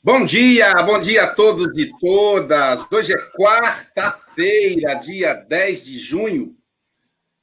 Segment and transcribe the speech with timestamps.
[0.00, 2.86] Bom dia, bom dia a todos e todas.
[2.90, 6.56] Hoje é quarta-feira, dia 10 de junho.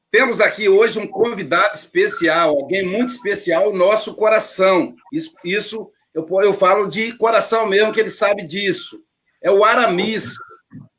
[0.09, 4.95] Temos aqui hoje um convidado especial, alguém muito especial, nosso coração.
[5.11, 9.03] Isso, isso eu, eu falo de coração mesmo, que ele sabe disso.
[9.43, 10.35] É o Aramis.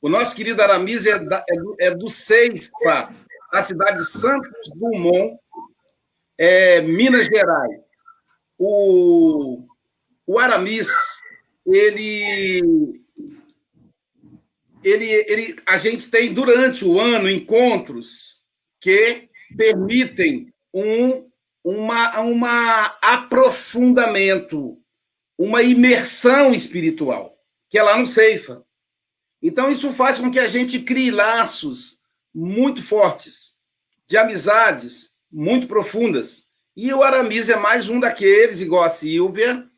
[0.03, 3.11] O nosso querido Aramis é, da, é, do, é do Ceifa,
[3.51, 5.39] da cidade de Santos Dumont,
[6.37, 7.81] é, Minas Gerais.
[8.59, 9.67] O,
[10.27, 11.16] o Aramis
[11.67, 13.01] ele,
[14.83, 18.45] ele, ele, a gente tem durante o ano encontros
[18.81, 21.27] que permitem um
[21.67, 24.81] uma, uma aprofundamento,
[25.37, 27.37] uma imersão espiritual,
[27.69, 28.65] que é lá no Ceifa.
[29.43, 31.99] Então, isso faz com que a gente crie laços
[32.33, 33.57] muito fortes,
[34.07, 36.47] de amizades muito profundas.
[36.77, 39.69] E o Aramis é mais um daqueles, igual a Silvia,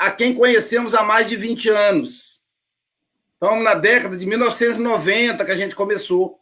[0.00, 2.42] a quem conhecemos há mais de 20 anos.
[3.36, 6.40] Então, na década de 1990 que a gente começou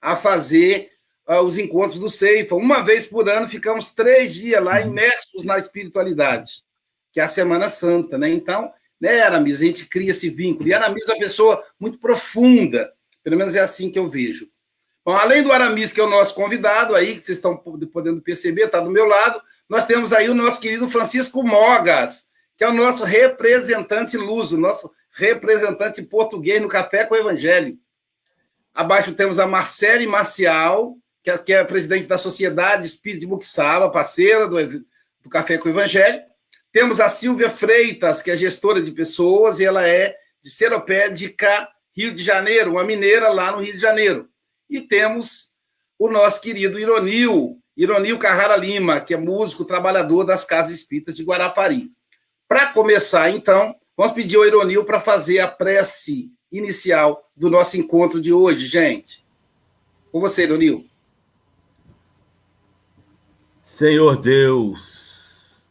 [0.00, 0.92] a fazer
[1.28, 2.54] uh, os encontros do Ceifa.
[2.54, 6.62] Uma vez por ano, ficamos três dias lá imersos na espiritualidade,
[7.12, 8.30] que é a Semana Santa, né?
[8.30, 10.68] Então, né, Aramis, a gente cria esse vínculo.
[10.68, 12.92] E Aramis é uma pessoa muito profunda,
[13.24, 14.48] pelo menos é assim que eu vejo.
[15.04, 18.66] Bom, além do Aramis, que é o nosso convidado aí, que vocês estão podendo perceber,
[18.66, 22.29] está do meu lado, nós temos aí o nosso querido Francisco Mogas,
[22.60, 27.78] que é o nosso representante luso, nosso representante português no Café com o Evangelho.
[28.74, 33.90] Abaixo temos a Marcele Marcial, que é, que é presidente da Sociedade Espírita de Buxala,
[33.90, 36.20] parceira do, do Café com o Evangelho.
[36.70, 42.12] Temos a Silvia Freitas, que é gestora de pessoas, e ela é de Seropédica, Rio
[42.12, 44.28] de Janeiro, uma mineira lá no Rio de Janeiro.
[44.68, 45.50] E temos
[45.98, 51.24] o nosso querido Ironil, Ironil Carrara Lima, que é músico, trabalhador das Casas Espíritas de
[51.24, 51.90] Guarapari.
[52.50, 58.20] Para começar, então, vamos pedir ao Ironil para fazer a prece inicial do nosso encontro
[58.20, 59.24] de hoje, gente.
[60.10, 60.84] Com você, Ironil.
[63.62, 65.64] Senhor Deus,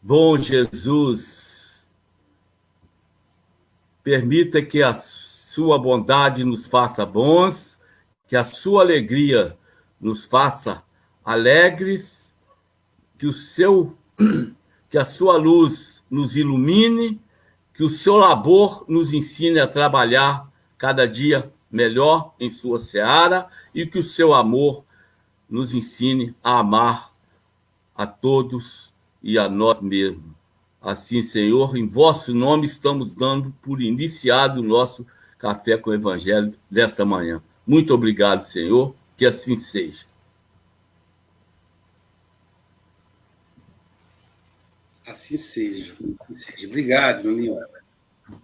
[0.00, 1.88] bom Jesus,
[4.04, 7.80] permita que a sua bondade nos faça bons,
[8.28, 9.58] que a sua alegria
[10.00, 10.84] nos faça
[11.24, 12.32] alegres,
[13.18, 13.98] que o seu
[14.88, 17.20] que a sua luz nos ilumine,
[17.74, 23.86] que o seu labor nos ensine a trabalhar cada dia melhor em sua seara e
[23.86, 24.84] que o seu amor
[25.48, 27.12] nos ensine a amar
[27.94, 30.34] a todos e a nós mesmos.
[30.80, 35.06] Assim, Senhor, em vosso nome estamos dando por iniciado o nosso
[35.38, 37.42] café com o evangelho desta manhã.
[37.66, 40.06] Muito obrigado, Senhor, que assim seja.
[45.06, 45.94] Assim seja.
[46.20, 46.66] Assim seja.
[46.66, 47.56] Obrigado, amigo.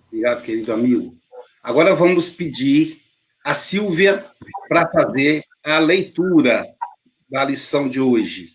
[0.06, 1.18] Obrigado, querido amigo.
[1.60, 3.02] Agora vamos pedir
[3.44, 4.24] a Silvia
[4.68, 6.72] para fazer a leitura
[7.28, 8.52] da lição de hoje.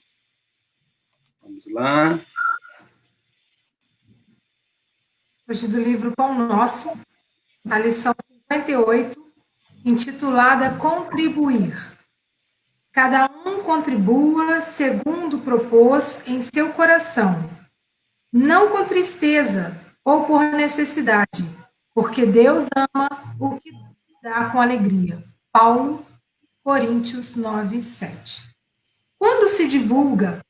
[1.41, 2.19] Vamos lá.
[5.49, 6.97] Hoje do livro Pão Nosso,
[7.69, 8.13] a lição
[8.49, 9.21] 58,
[9.83, 11.75] intitulada Contribuir.
[12.93, 17.56] Cada um contribua segundo propôs em seu coração
[18.37, 19.75] não com tristeza
[20.05, 21.43] ou por necessidade,
[21.93, 23.71] porque Deus ama o que
[24.21, 25.23] dá com alegria.
[25.51, 26.05] Paulo,
[26.63, 28.43] Coríntios 9, 7.
[29.17, 30.41] Quando se divulga,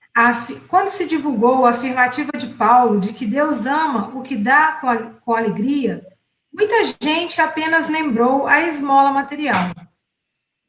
[0.68, 4.90] quando se divulgou a afirmativa de Paulo de que Deus ama o que dá com,
[4.90, 6.06] a, com alegria,
[6.52, 9.72] muita gente apenas lembrou a esmola material.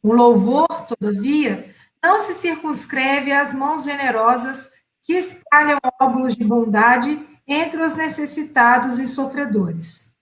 [0.03, 1.69] O louvor, todavia,
[2.01, 4.71] não se circunscreve às mãos generosas
[5.09, 10.13] que espalham óbulos de bondade entre os necessitados e sofredores.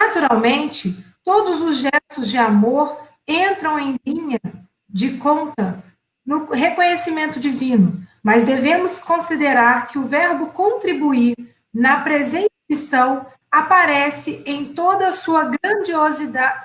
[0.00, 4.40] Naturalmente, todos os gestos de amor entram em linha
[4.88, 5.82] de conta
[6.24, 11.34] no reconhecimento divino, mas devemos considerar que o verbo contribuir
[11.74, 15.50] na presente missão aparece em toda a sua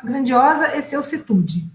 [0.04, 1.66] grandiosa excelsitude.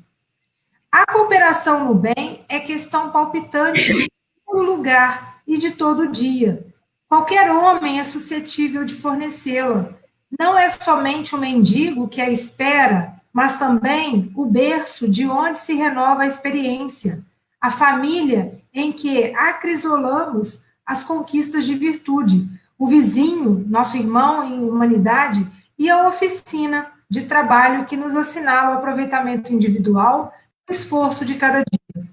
[0.93, 4.06] A cooperação no bem é questão palpitante
[4.47, 6.67] no lugar e de todo dia.
[7.09, 9.95] Qualquer homem é suscetível de fornecê-la.
[10.39, 15.73] Não é somente o mendigo que a espera, mas também o berço de onde se
[15.73, 17.25] renova a experiência,
[17.59, 22.47] a família em que acrisolamos as conquistas de virtude,
[22.79, 25.47] o vizinho, nosso irmão em humanidade,
[25.79, 30.33] e a oficina de trabalho que nos assinala o aproveitamento individual
[30.69, 32.09] o esforço de cada dia.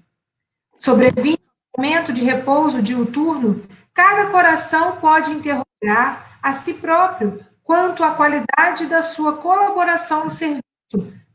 [0.78, 1.45] Sobrevive
[1.76, 3.62] momento de repouso diuturno,
[3.92, 10.62] cada coração pode interrogar a si próprio quanto à qualidade da sua colaboração no serviço,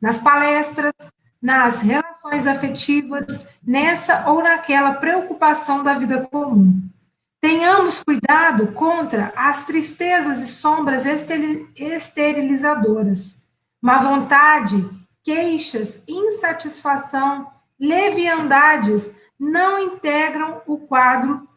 [0.02, 0.94] nas palestras,
[1.42, 6.82] nas relações afetivas, nessa ou naquela preocupação da vida comum.
[7.42, 11.04] Tenhamos cuidado contra as tristezas e sombras
[11.76, 13.42] esterilizadoras,
[13.82, 14.88] má vontade,
[15.24, 17.48] queixas, insatisfação,
[17.80, 21.50] leviandades não integram o quadro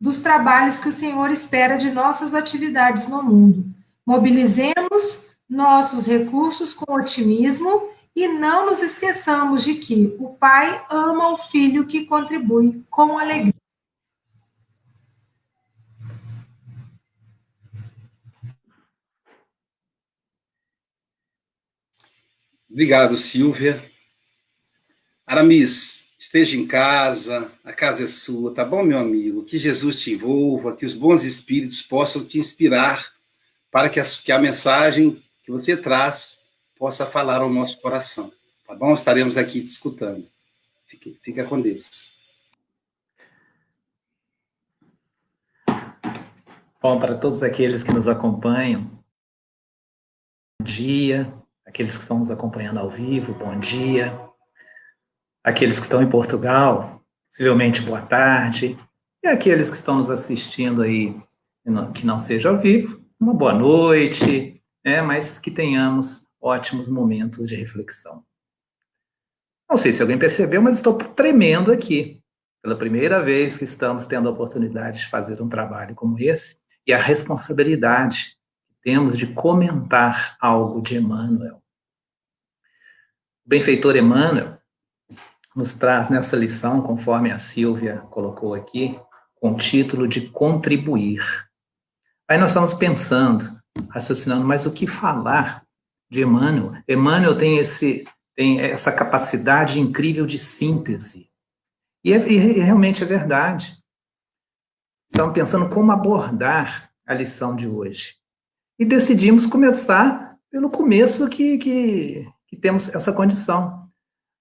[0.00, 3.72] dos trabalhos que o Senhor espera de nossas atividades no mundo.
[4.04, 11.38] Mobilizemos nossos recursos com otimismo e não nos esqueçamos de que o pai ama o
[11.38, 13.54] filho que contribui com alegria.
[22.68, 23.88] Obrigado, Silvia.
[25.24, 29.42] Aramis, esteja em casa, a casa é sua, tá bom, meu amigo?
[29.42, 33.10] Que Jesus te envolva, que os bons espíritos possam te inspirar
[33.70, 36.38] para que a, que a mensagem que você traz
[36.78, 38.30] possa falar ao nosso coração.
[38.66, 38.92] Tá bom?
[38.92, 40.28] Estaremos aqui te escutando.
[40.86, 42.12] Fique, fica com Deus.
[46.82, 48.82] Bom, para todos aqueles que nos acompanham,
[50.60, 51.32] bom dia.
[51.64, 54.29] Aqueles que estão nos acompanhando ao vivo, bom dia.
[55.42, 58.78] Aqueles que estão em Portugal, possivelmente boa tarde.
[59.22, 61.14] E aqueles que estão nos assistindo aí,
[61.94, 65.00] que não seja ao vivo, uma boa noite, né?
[65.00, 68.24] mas que tenhamos ótimos momentos de reflexão.
[69.68, 72.22] Não sei se alguém percebeu, mas estou tremendo aqui.
[72.62, 76.92] Pela primeira vez que estamos tendo a oportunidade de fazer um trabalho como esse, e
[76.92, 78.36] a responsabilidade
[78.68, 81.62] que temos de comentar algo de Emmanuel.
[83.44, 84.59] O benfeitor Emmanuel
[85.54, 88.98] nos traz nessa lição, conforme a Silvia colocou aqui,
[89.34, 91.24] com o título de contribuir.
[92.28, 93.44] Aí nós estamos pensando,
[93.88, 95.64] raciocinando, mas o que falar
[96.10, 96.80] de Emmanuel.
[96.88, 98.04] Emmanuel tem, esse,
[98.36, 101.30] tem essa capacidade incrível de síntese.
[102.04, 103.78] E, é, e realmente é verdade.
[105.10, 108.14] Estamos pensando como abordar a lição de hoje.
[108.78, 113.89] E decidimos começar pelo começo que, que, que temos essa condição.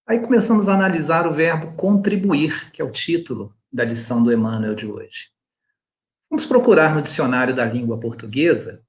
[0.09, 4.73] Aí começamos a analisar o verbo contribuir, que é o título da lição do Emmanuel
[4.73, 5.29] de hoje.
[6.27, 8.83] Vamos procurar no dicionário da língua portuguesa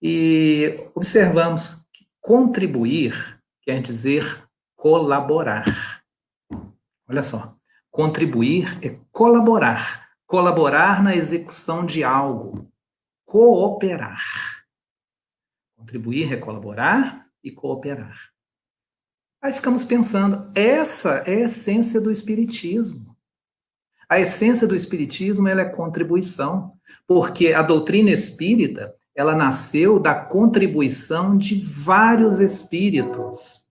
[0.00, 1.86] e observamos
[2.22, 6.02] Contribuir quer dizer colaborar.
[7.06, 7.54] Olha só.
[7.90, 10.08] Contribuir é colaborar.
[10.26, 12.72] Colaborar na execução de algo.
[13.26, 14.22] Cooperar.
[15.76, 18.35] Contribuir é colaborar e cooperar.
[19.46, 23.16] Aí ficamos pensando, essa é a essência do Espiritismo.
[24.08, 26.72] A essência do Espiritismo é contribuição,
[27.06, 33.68] porque a doutrina espírita ela nasceu da contribuição de vários espíritos.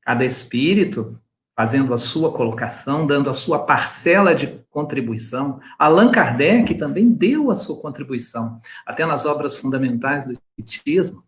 [0.00, 1.20] Cada espírito
[1.56, 5.58] fazendo a sua colocação, dando a sua parcela de contribuição.
[5.76, 11.24] Allan Kardec também deu a sua contribuição, até nas obras fundamentais do Espiritismo.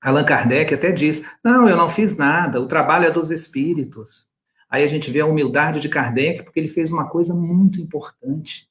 [0.00, 4.30] Allan Kardec até diz: Não, eu não fiz nada, o trabalho é dos espíritos.
[4.68, 8.68] Aí a gente vê a humildade de Kardec, porque ele fez uma coisa muito importante.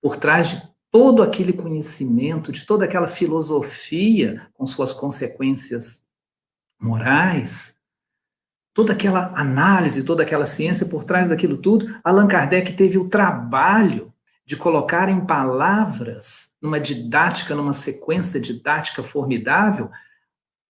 [0.00, 6.04] Por trás de todo aquele conhecimento, de toda aquela filosofia com suas consequências
[6.80, 7.76] morais,
[8.74, 14.12] toda aquela análise, toda aquela ciência por trás daquilo tudo, Allan Kardec teve o trabalho
[14.44, 19.90] de colocar em palavras, numa didática, numa sequência didática formidável,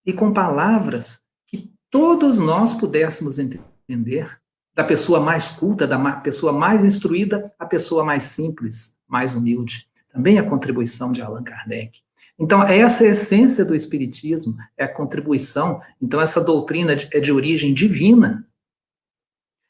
[0.05, 4.39] e com palavras que todos nós pudéssemos entender,
[4.75, 10.37] da pessoa mais culta, da pessoa mais instruída, à pessoa mais simples, mais humilde também
[10.37, 11.99] a contribuição de Allan Kardec.
[12.37, 15.81] Então, essa é a essência do Espiritismo, é a contribuição.
[15.99, 18.47] Então, essa doutrina é de origem divina.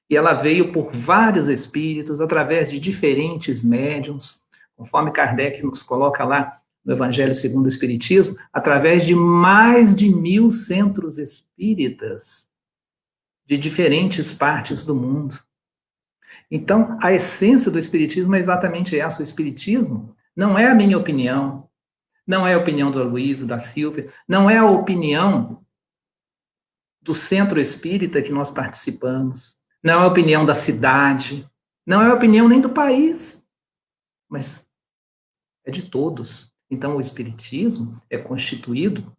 [0.10, 4.44] E ela veio por vários espíritos, através de diferentes médiums,
[4.76, 10.52] conforme Kardec nos coloca lá no Evangelho segundo o Espiritismo, através de mais de mil
[10.52, 12.50] centros espíritas
[13.46, 15.40] de diferentes partes do mundo.
[16.50, 19.22] Então, a essência do Espiritismo é exatamente essa.
[19.22, 21.70] O Espiritismo não é a minha opinião,
[22.26, 25.64] não é a opinião do Aloysio, da Silvia, não é a opinião
[27.02, 31.50] do centro espírita que nós participamos, não é a opinião da cidade,
[31.86, 33.46] não é a opinião nem do país,
[34.30, 34.66] mas
[35.66, 36.53] é de todos.
[36.74, 39.16] Então, o espiritismo é constituído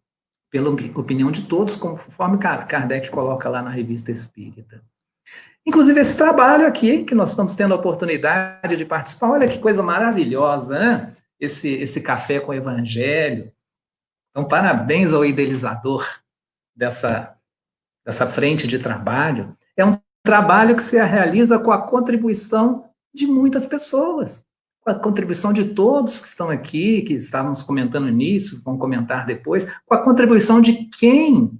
[0.51, 4.83] pela opinião de todos, conforme Kardec coloca lá na revista Espírita.
[5.65, 9.81] Inclusive, esse trabalho aqui, que nós estamos tendo a oportunidade de participar, olha que coisa
[9.81, 11.13] maravilhosa, né?
[11.39, 13.51] Esse, esse café com o evangelho.
[14.29, 16.07] Então, parabéns ao idealizador
[16.75, 17.35] dessa,
[18.05, 19.57] dessa frente de trabalho.
[19.75, 19.93] É um
[20.23, 24.44] trabalho que se realiza com a contribuição de muitas pessoas,
[24.85, 29.65] com a contribuição de todos que estão aqui, que estávamos comentando nisso, vão comentar depois,
[29.83, 31.59] com a contribuição de quem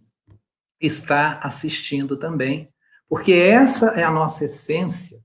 [0.79, 2.69] está assistindo também.
[3.09, 5.19] Porque essa é a nossa essência.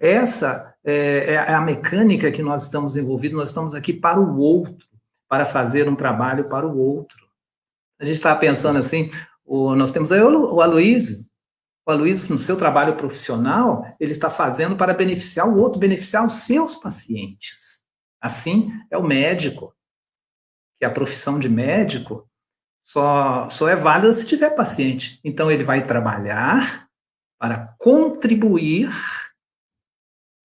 [0.00, 4.88] Essa é, é a mecânica que nós estamos envolvidos, nós estamos aqui para o outro,
[5.28, 7.24] para fazer um trabalho para o outro.
[8.00, 9.10] A gente estava pensando assim,
[9.44, 11.24] o, nós temos aí o, o Aloysio,
[11.86, 16.34] o Aloysio, no seu trabalho profissional, ele está fazendo para beneficiar o outro, beneficiar os
[16.34, 17.84] seus pacientes.
[18.20, 19.72] Assim é o médico,
[20.78, 22.28] que a profissão de médico
[22.82, 25.20] só, só é válida se tiver paciente.
[25.22, 26.88] Então, ele vai trabalhar
[27.38, 28.90] para contribuir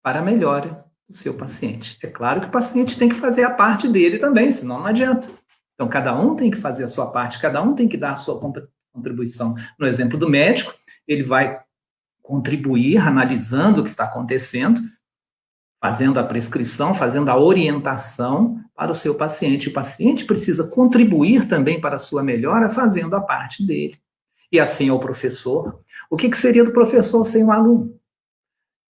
[0.02, 1.98] para a melhora do seu paciente.
[2.02, 5.28] É claro que o paciente tem que fazer a parte dele também, senão não adianta.
[5.74, 8.16] Então, cada um tem que fazer a sua parte, cada um tem que dar a
[8.16, 8.40] sua
[8.92, 9.54] contribuição.
[9.78, 10.74] No exemplo do médico,
[11.06, 11.60] ele vai
[12.22, 14.80] contribuir analisando o que está acontecendo,
[15.82, 19.68] fazendo a prescrição, fazendo a orientação para o seu paciente.
[19.68, 23.98] O paciente precisa contribuir também para a sua melhora, fazendo a parte dele.
[24.50, 25.82] E assim é o professor.
[26.08, 27.98] O que, que seria do professor sem um aluno?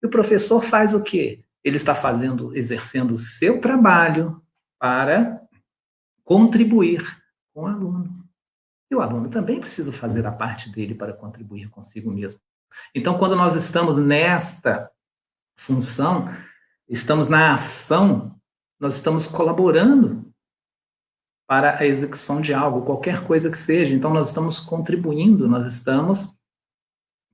[0.03, 1.45] E o professor faz o quê?
[1.65, 4.43] Ele está fazendo, exercendo o seu trabalho
[4.79, 5.41] para
[6.25, 7.23] contribuir
[7.55, 8.22] com o aluno.
[8.93, 12.39] E o aluno também precisa fazer a parte dele para contribuir consigo mesmo.
[12.95, 14.91] Então, quando nós estamos nesta
[15.57, 16.29] função,
[16.87, 18.39] estamos na ação,
[18.79, 20.31] nós estamos colaborando
[21.47, 23.95] para a execução de algo, qualquer coisa que seja.
[23.95, 26.39] Então, nós estamos contribuindo, nós estamos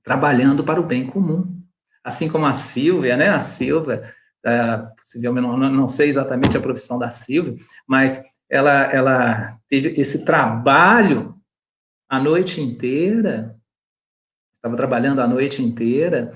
[0.01, 1.61] trabalhando para o bem comum.
[2.01, 3.27] Assim como a Silvia, né?
[3.27, 9.59] A Silvia, uh, possivelmente, não, não sei exatamente a profissão da Silvia, mas ela, ela
[9.67, 11.37] teve esse trabalho
[12.09, 13.55] a noite inteira,
[14.55, 16.31] estava trabalhando a noite inteira,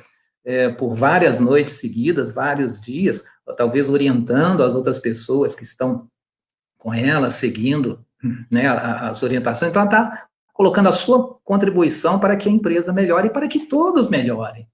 [0.46, 3.26] é, por várias noites seguidas, vários dias,
[3.58, 6.08] talvez orientando as outras pessoas que estão
[6.78, 8.06] com ela, seguindo
[8.52, 9.72] né, as orientações.
[9.72, 13.66] Então, ela está colocando a sua contribuição para que a empresa melhore e para que
[13.68, 14.68] todos melhorem.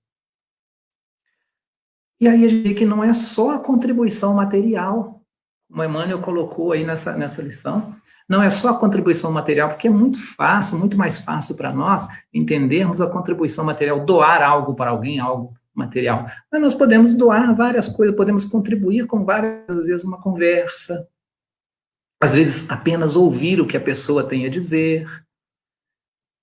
[2.19, 5.23] E aí a gente vê que não é só a contribuição material,
[5.69, 7.95] como Emmanuel colocou aí nessa, nessa lição,
[8.29, 12.07] não é só a contribuição material, porque é muito fácil, muito mais fácil para nós
[12.31, 16.27] entendermos a contribuição material, doar algo para alguém, algo material.
[16.51, 21.09] Mas nós podemos doar várias coisas, podemos contribuir com várias, às vezes, uma conversa,
[22.21, 25.07] às vezes apenas ouvir o que a pessoa tem a dizer.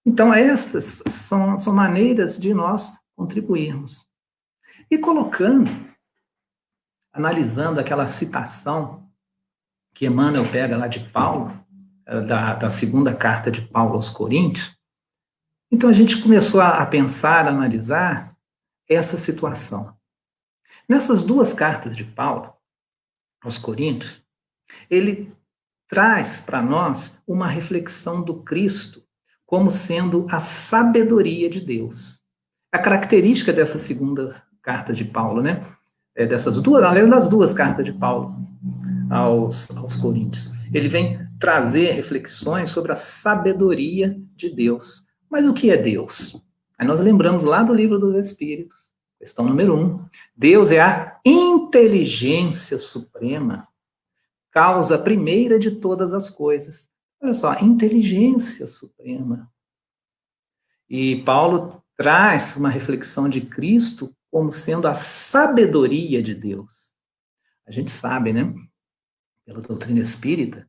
[0.05, 4.05] Então, estas são, são maneiras de nós contribuirmos.
[4.90, 5.71] E colocando,
[7.12, 9.09] analisando aquela citação
[9.95, 11.65] que Emmanuel pega lá de Paulo,
[12.06, 14.76] da, da segunda carta de Paulo aos Coríntios,
[15.70, 18.36] então a gente começou a, a pensar, a analisar
[18.88, 19.94] essa situação.
[20.88, 22.54] Nessas duas cartas de Paulo
[23.42, 24.25] aos Coríntios,
[24.88, 25.34] ele
[25.88, 29.02] traz para nós uma reflexão do Cristo
[29.44, 32.22] como sendo a sabedoria de Deus.
[32.72, 35.64] A característica dessa segunda carta de Paulo, né?
[36.14, 38.34] É dessas duas, além das duas cartas de Paulo
[39.11, 40.50] aos, aos Coríntios.
[40.73, 45.06] Ele vem trazer reflexões sobre a sabedoria de Deus.
[45.30, 46.42] Mas o que é Deus?
[46.78, 50.04] Aí nós lembramos lá do livro dos Espíritos, questão número um.
[50.37, 53.66] Deus é a inteligência suprema,
[54.50, 56.90] causa primeira de todas as coisas.
[57.20, 59.50] Olha só, inteligência suprema.
[60.88, 66.95] E Paulo traz uma reflexão de Cristo como sendo a sabedoria de Deus.
[67.66, 68.54] A gente sabe, né,
[69.44, 70.68] pela doutrina espírita,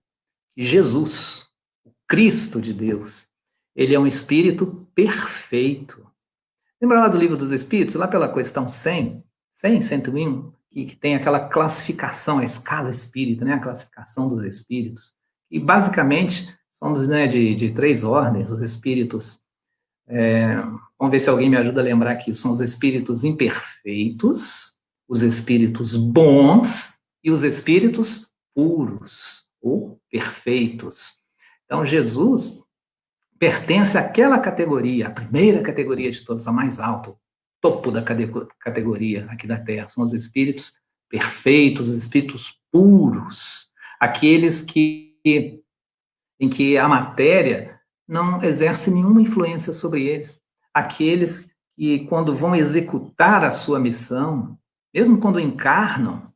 [0.55, 1.47] que Jesus,
[1.85, 3.27] o Cristo de Deus,
[3.75, 6.05] ele é um espírito perfeito.
[6.81, 11.15] Lembra lá do livro dos Espíritos, lá pela questão 100, 100, 101, que, que tem
[11.15, 15.13] aquela classificação, a escala espírita, né, a classificação dos espíritos.
[15.49, 19.41] E basicamente somos né, de, de três ordens, os espíritos
[20.09, 20.55] é,
[20.97, 22.33] Vamos ver se alguém me ajuda a lembrar aqui.
[22.33, 24.76] São os espíritos imperfeitos,
[25.07, 31.15] os espíritos bons e os espíritos puros ou perfeitos.
[31.65, 32.63] Então, Jesus
[33.39, 37.15] pertence àquela categoria, a primeira categoria de todas, a mais alta,
[37.61, 39.87] topo da categoria aqui da Terra.
[39.87, 40.73] São os espíritos
[41.09, 43.67] perfeitos, os espíritos puros,
[43.99, 45.07] aqueles que
[46.39, 50.39] em que a matéria não exerce nenhuma influência sobre eles
[50.77, 54.57] aqueles que, quando vão executar a sua missão,
[54.93, 56.33] mesmo quando encarnam,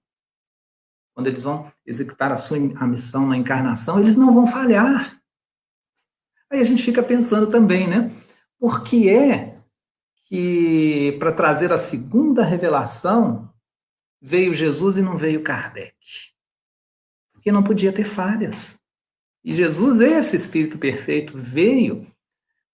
[1.13, 5.19] quando eles vão executar a sua a missão na encarnação, eles não vão falhar.
[6.49, 8.11] Aí a gente fica pensando também, né?
[8.59, 9.59] Por que é
[10.25, 13.53] que, para trazer a segunda revelação,
[14.21, 15.95] veio Jesus e não veio Kardec?
[17.33, 18.79] Porque não podia ter falhas.
[19.43, 22.05] E Jesus, esse Espírito perfeito, veio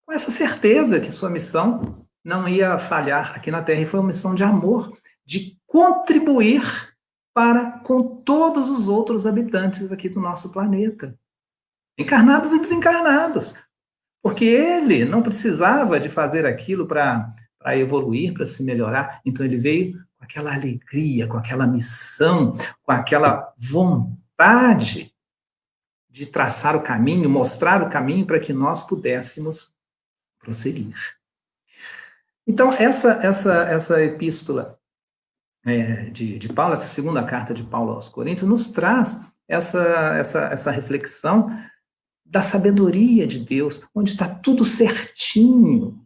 [0.06, 4.08] com essa certeza que sua missão não ia falhar aqui na Terra, e foi uma
[4.08, 6.64] missão de amor, de contribuir
[7.34, 11.16] para com todos os outros habitantes aqui do nosso planeta,
[11.98, 13.54] encarnados e desencarnados,
[14.24, 17.32] porque ele não precisava de fazer aquilo para
[17.76, 23.54] evoluir, para se melhorar, então ele veio com aquela alegria, com aquela missão, com aquela
[23.56, 25.14] vontade
[26.10, 29.76] de traçar o caminho, mostrar o caminho para que nós pudéssemos
[30.40, 30.96] prosseguir.
[32.48, 34.80] Então, essa, essa, essa epístola
[35.68, 39.84] é, de, de Paulo, essa segunda carta de Paulo aos Coríntios, nos traz essa,
[40.18, 41.50] essa, essa reflexão
[42.26, 46.02] da sabedoria de Deus, onde está tudo certinho.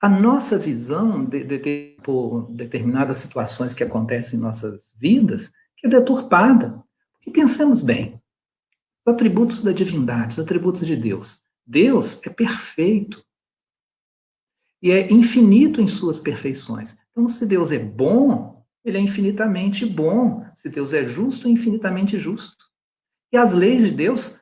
[0.00, 5.86] A nossa visão de, de, de, por determinadas situações que acontecem em nossas vidas, que
[5.86, 6.82] é deturpada.
[7.14, 8.20] Porque pensemos bem,
[9.06, 11.40] os atributos da divindade, os atributos de Deus.
[11.64, 13.24] Deus é perfeito
[14.82, 16.96] e é infinito em suas perfeições.
[17.14, 20.44] Então, se Deus é bom, ele é infinitamente bom.
[20.52, 22.64] Se Deus é justo, é infinitamente justo.
[23.32, 24.40] E as leis de Deus,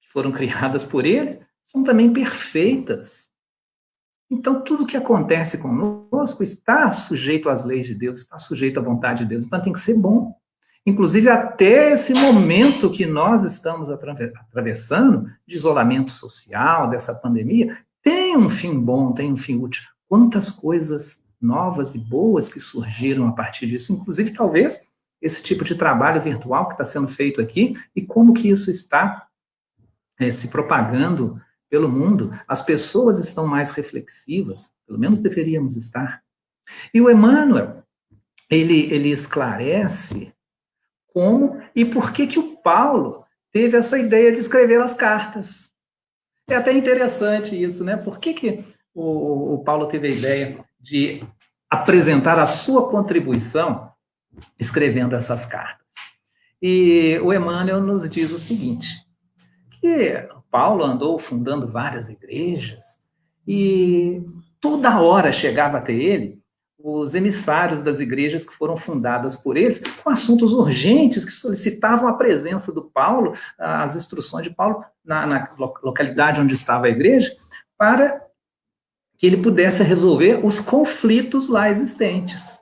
[0.00, 3.30] que foram criadas por ele, são também perfeitas.
[4.30, 9.24] Então, tudo que acontece conosco está sujeito às leis de Deus, está sujeito à vontade
[9.24, 9.44] de Deus.
[9.46, 10.34] Então, tem que ser bom.
[10.86, 18.48] Inclusive, até esse momento que nós estamos atravessando, de isolamento social, dessa pandemia, tem um
[18.48, 19.82] fim bom, tem um fim útil.
[20.08, 24.80] Quantas coisas novas e boas que surgiram a partir disso, inclusive, talvez,
[25.20, 29.26] esse tipo de trabalho virtual que está sendo feito aqui, e como que isso está
[30.18, 32.32] é, se propagando pelo mundo.
[32.46, 36.22] As pessoas estão mais reflexivas, pelo menos deveríamos estar.
[36.92, 37.82] E o Emmanuel,
[38.50, 40.32] ele, ele esclarece
[41.06, 45.70] como e por que que o Paulo teve essa ideia de escrever as cartas.
[46.46, 47.96] É até interessante isso, né?
[47.96, 51.24] Por que, que o, o Paulo teve a ideia de
[51.68, 53.90] apresentar a sua contribuição
[54.58, 55.86] escrevendo essas cartas?
[56.60, 58.88] E o Emmanuel nos diz o seguinte,
[59.80, 63.00] que Paulo andou fundando várias igrejas
[63.46, 64.24] e
[64.60, 66.38] toda hora chegava até ele
[66.78, 72.14] os emissários das igrejas que foram fundadas por eles, com assuntos urgentes que solicitavam a
[72.14, 77.34] presença do Paulo, as instruções de Paulo na, na localidade onde estava a igreja,
[77.76, 78.27] para
[79.18, 82.60] que ele pudesse resolver os conflitos lá existentes.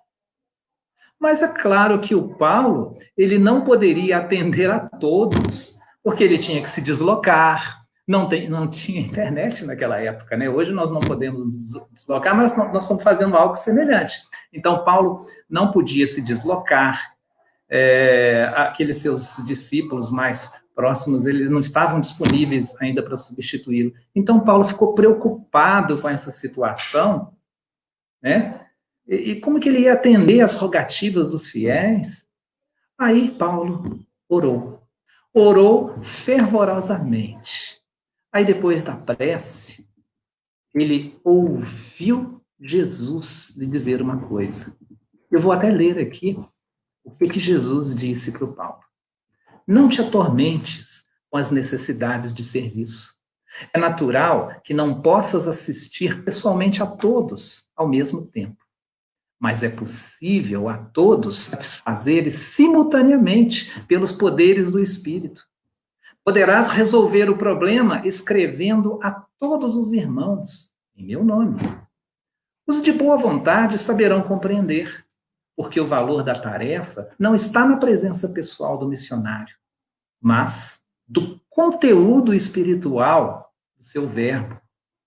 [1.21, 6.63] Mas é claro que o Paulo, ele não poderia atender a todos, porque ele tinha
[6.63, 10.49] que se deslocar, não, tem, não tinha internet naquela época, né?
[10.49, 11.45] Hoje nós não podemos
[11.93, 14.17] deslocar, mas nós estamos fazendo algo semelhante.
[14.53, 15.19] Então, Paulo
[15.51, 17.15] não podia se deslocar,
[17.69, 23.95] é, aqueles seus discípulos mais próximos, eles não estavam disponíveis ainda para substituí-lo.
[24.15, 27.35] Então, Paulo ficou preocupado com essa situação,
[28.23, 28.67] né?
[29.09, 32.27] E, e como que ele ia atender às rogativas dos fiéis?
[32.99, 34.83] Aí, Paulo orou.
[35.33, 37.81] Orou fervorosamente.
[38.33, 39.89] Aí depois da prece,
[40.75, 44.77] ele ouviu Jesus lhe dizer uma coisa.
[45.31, 46.39] Eu vou até ler aqui
[47.05, 48.86] o que, que Jesus disse para o Paulo.
[49.67, 53.15] Não te atormentes com as necessidades de serviço.
[53.73, 58.65] É natural que não possas assistir pessoalmente a todos ao mesmo tempo.
[59.39, 65.45] Mas é possível a todos satisfazer simultaneamente pelos poderes do Espírito.
[66.25, 71.61] Poderás resolver o problema escrevendo a todos os irmãos em meu nome.
[72.67, 75.06] Os de boa vontade saberão compreender,
[75.57, 79.57] porque o valor da tarefa não está na presença pessoal do missionário,
[80.21, 84.61] mas do conteúdo espiritual do seu verbo,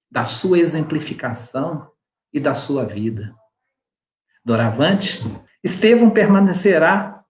[0.09, 1.91] da sua exemplificação
[2.33, 3.35] e da sua vida.
[4.43, 5.19] Doravante,
[5.63, 7.23] Estevão permanecerá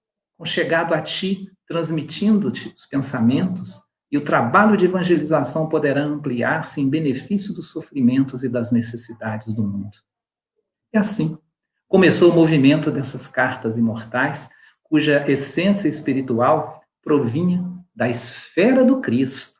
[0.45, 7.53] chegado a ti transmitindo-te os pensamentos, e o trabalho de evangelização poderá ampliar-se em benefício
[7.53, 9.95] dos sofrimentos e das necessidades do mundo.
[10.91, 11.38] E assim,
[11.89, 14.49] começou o movimento dessas cartas imortais,
[14.84, 19.60] cuja essência espiritual provinha da esfera do Cristo,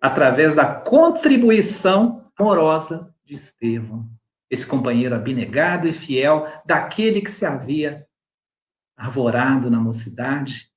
[0.00, 4.08] através da contribuição amorosa de Estevão,
[4.48, 8.06] esse companheiro abnegado e fiel daquele que se havia
[8.96, 10.70] arvorado na mocidade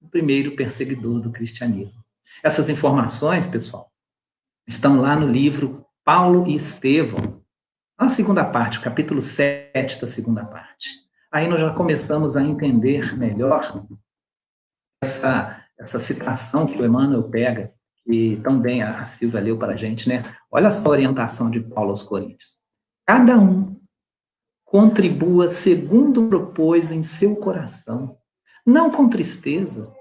[0.00, 2.02] o primeiro perseguidor do cristianismo.
[2.42, 3.92] Essas informações, pessoal,
[4.66, 7.37] estão lá no livro Paulo e Estevão,
[7.98, 10.88] na segunda parte, capítulo 7 da segunda parte.
[11.32, 13.84] Aí nós já começamos a entender melhor
[15.02, 20.08] essa, essa citação que o Emmanuel pega, que também a Silvia leu para a gente,
[20.08, 20.22] né?
[20.50, 22.58] Olha só a orientação de Paulo aos Coríntios.
[23.04, 23.78] Cada um
[24.64, 28.16] contribua segundo propôs em seu coração,
[28.64, 29.92] não com tristeza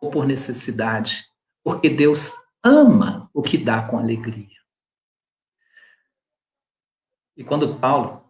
[0.00, 1.24] ou por necessidade,
[1.62, 2.32] porque Deus
[2.64, 4.55] ama o que dá com alegria.
[7.36, 8.22] E quando Paulo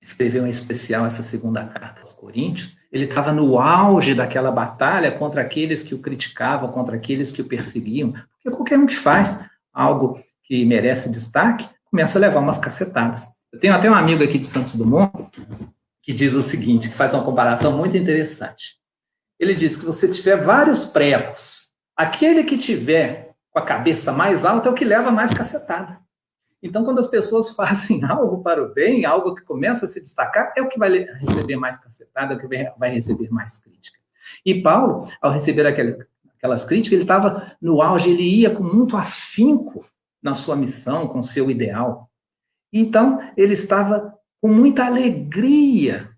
[0.00, 5.42] escreveu em especial essa segunda carta aos Coríntios, ele estava no auge daquela batalha contra
[5.42, 10.18] aqueles que o criticavam, contra aqueles que o perseguiam, porque qualquer um que faz algo
[10.42, 13.28] que merece destaque começa a levar umas cacetadas.
[13.52, 15.12] Eu tenho até um amigo aqui de Santos Dumont
[16.02, 18.78] que diz o seguinte, que faz uma comparação muito interessante.
[19.38, 24.42] Ele diz que se você tiver vários pregos, aquele que tiver com a cabeça mais
[24.44, 26.00] alta é o que leva mais cacetada.
[26.62, 30.52] Então, quando as pessoas fazem algo para o bem, algo que começa a se destacar,
[30.56, 33.98] é o que vai receber mais cacetada, é o que vai receber mais crítica.
[34.44, 39.84] E Paulo, ao receber aquelas críticas, ele estava no auge, ele ia com muito afinco
[40.22, 42.10] na sua missão, com seu ideal.
[42.72, 46.10] Então, ele estava com muita alegria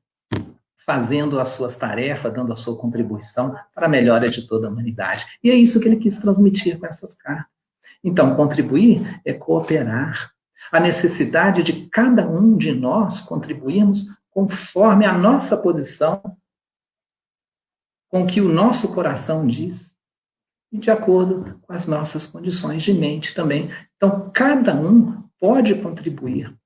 [0.77, 5.27] fazendo as suas tarefas, dando a sua contribuição para a melhora de toda a humanidade.
[5.45, 7.60] E é isso que ele quis transmitir com essas cartas.
[8.03, 10.33] Então, contribuir é cooperar.
[10.73, 16.23] A necessidade de cada um de nós contribuirmos conforme a nossa posição,
[18.09, 19.95] com o que o nosso coração diz,
[20.73, 23.69] e de acordo com as nossas condições de mente também.
[23.97, 26.57] Então, cada um pode contribuir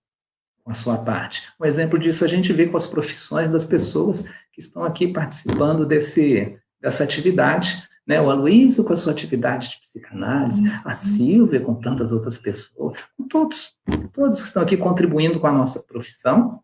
[0.62, 1.42] com a sua parte.
[1.60, 5.86] Um exemplo disso a gente vê com as profissões das pessoas que estão aqui participando
[5.86, 8.20] desse, dessa atividade né?
[8.20, 10.94] O Aloysio com a sua atividade de psicanálise, a uhum.
[10.94, 13.78] Silvia com tantas outras pessoas, com todos,
[14.12, 16.60] todos que estão aqui contribuindo com a nossa profissão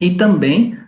[0.00, 0.78] e também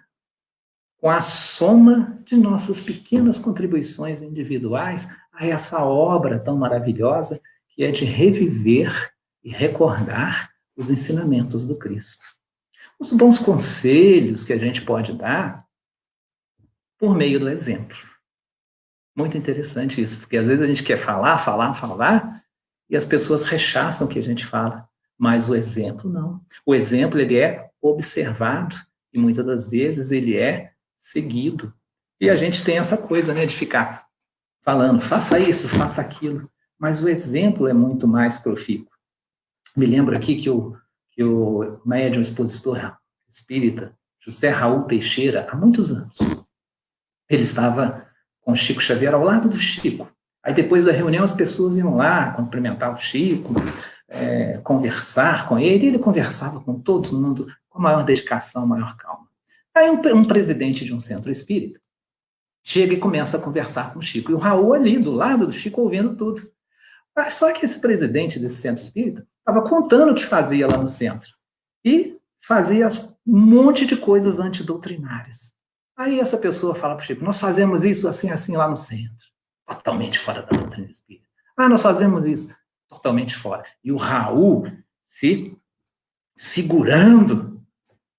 [0.99, 7.91] com a soma de nossas pequenas contribuições individuais a essa obra tão maravilhosa que é
[7.91, 9.13] de reviver
[9.45, 12.25] e recordar os ensinamentos do Cristo.
[12.99, 15.65] Os bons conselhos que a gente pode dar
[16.99, 17.97] por meio do exemplo.
[19.17, 22.45] Muito interessante isso, porque às vezes a gente quer falar, falar, falar,
[22.89, 24.87] e as pessoas rechaçam o que a gente fala,
[25.19, 26.41] mas o exemplo não.
[26.67, 28.77] O exemplo ele é observado
[29.13, 31.73] e muitas das vezes ele é seguido.
[32.21, 34.07] E a gente tem essa coisa, né, de ficar
[34.63, 38.95] falando, faça isso, faça aquilo, mas o exemplo é muito mais profícuo.
[39.75, 40.77] Me lembro aqui que o,
[41.13, 42.97] que o médium expositor
[43.29, 46.19] espírita, José Raul Teixeira, há muitos anos,
[47.29, 48.06] ele estava
[48.47, 50.09] com o Chico Xavier ao lado do Chico.
[50.41, 53.53] Aí depois da reunião as pessoas iam lá cumprimentar o Chico,
[54.09, 59.27] é, conversar com ele, e ele conversava com todo mundo com maior dedicação, maior calma.
[59.75, 61.81] Aí um, um presidente de um centro espírita
[62.63, 64.31] chega e começa a conversar com o Chico.
[64.31, 66.41] E o Raul ali, do lado do Chico, ouvindo tudo.
[67.31, 71.31] Só que esse presidente desse centro espírita estava contando o que fazia lá no centro.
[71.85, 72.89] E fazia
[73.27, 75.56] um monte de coisas antidoutrinárias.
[75.97, 79.27] Aí essa pessoa fala para o Chico, nós fazemos isso assim, assim lá no centro.
[79.67, 81.27] Totalmente fora da doutrina espírita.
[81.57, 82.55] Ah, nós fazemos isso.
[82.89, 83.65] Totalmente fora.
[83.83, 84.71] E o Raul
[85.05, 85.57] se
[86.37, 87.65] segurando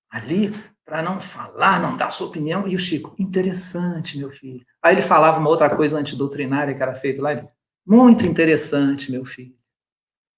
[0.09, 0.51] ali
[0.83, 2.67] para não falar, não dar sua opinião.
[2.67, 4.65] E o Chico, interessante, meu filho.
[4.81, 7.33] Aí ele falava uma outra coisa antidoutrinária que era feita lá.
[7.33, 7.47] Ele,
[7.85, 9.55] muito interessante, meu filho.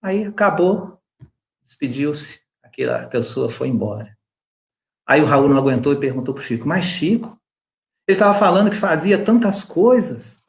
[0.02, 1.02] Aí acabou,
[1.64, 4.18] despediu-se, aquela pessoa foi embora.
[5.10, 7.36] Aí o Raul não aguentou e perguntou para o Chico, mas Chico,
[8.08, 10.44] ele estava falando que fazia tantas coisas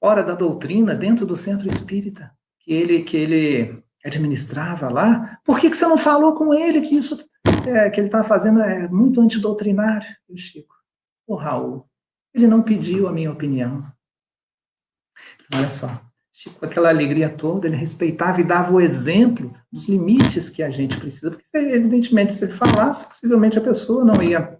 [0.00, 5.68] fora da doutrina, dentro do centro espírita, que ele, que ele administrava lá, por que,
[5.68, 7.18] que você não falou com ele que isso
[7.66, 10.08] é, que ele estava fazendo é muito antidoutrinário?
[10.26, 10.74] E o Chico,
[11.26, 11.86] o Raul,
[12.32, 13.86] ele não pediu a minha opinião.
[15.52, 16.00] Olha só,
[16.46, 20.98] com aquela alegria toda, ele respeitava e dava o exemplo dos limites que a gente
[20.98, 24.56] precisa, porque, evidentemente, se ele falasse, possivelmente a pessoa não ia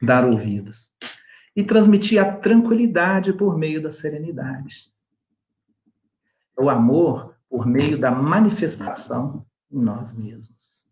[0.00, 0.90] dar ouvidos.
[1.56, 4.92] E transmitia a tranquilidade por meio da serenidade.
[6.56, 10.86] O amor por meio da manifestação em nós mesmos.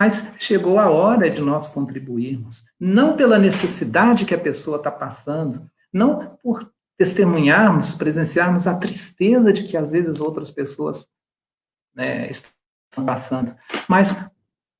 [0.00, 5.64] Mas chegou a hora de nós contribuirmos, não pela necessidade que a pessoa está passando,
[5.92, 11.06] não por testemunharmos, presenciarmos a tristeza de que às vezes outras pessoas
[11.94, 13.56] né, estão passando,
[13.88, 14.14] mas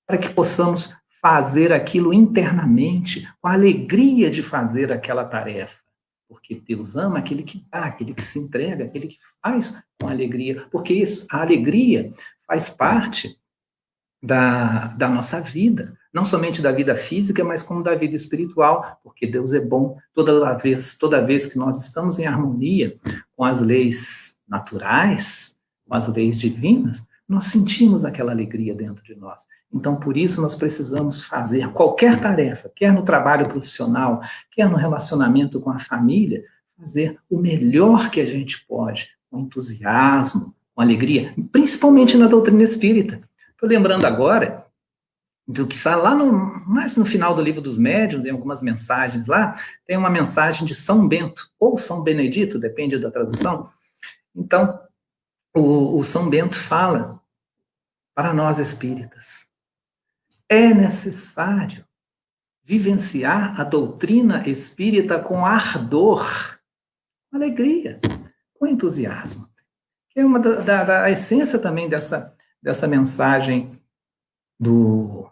[0.05, 5.81] para que possamos fazer aquilo internamente, com a alegria de fazer aquela tarefa.
[6.29, 10.67] Porque Deus ama aquele que dá, aquele que se entrega, aquele que faz com alegria.
[10.71, 12.13] Porque a alegria
[12.47, 13.41] faz parte
[14.23, 19.27] da, da nossa vida, não somente da vida física, mas como da vida espiritual, porque
[19.27, 22.97] Deus é bom toda vez, toda vez que nós estamos em harmonia
[23.37, 29.43] com as leis naturais, com as leis divinas, nós sentimos aquela alegria dentro de nós.
[29.73, 35.61] Então, por isso, nós precisamos fazer qualquer tarefa, quer no trabalho profissional, quer no relacionamento
[35.61, 36.43] com a família,
[36.81, 43.21] fazer o melhor que a gente pode, com entusiasmo, com alegria, principalmente na doutrina espírita.
[43.51, 44.65] Estou lembrando agora
[45.49, 46.31] do que está lá no,
[46.69, 49.55] mais no final do livro dos médiuns, em algumas mensagens lá,
[49.87, 53.67] tem uma mensagem de São Bento, ou São Benedito, depende da tradução.
[54.37, 54.79] Então,
[55.57, 57.19] o, o São Bento fala
[58.15, 59.47] para nós espíritas,
[60.51, 61.87] é necessário
[62.63, 66.59] vivenciar a doutrina espírita com ardor,
[67.31, 67.99] com alegria,
[68.53, 69.49] com entusiasmo.
[70.15, 73.71] É uma da, da, da essência também dessa, dessa mensagem
[74.61, 75.31] do,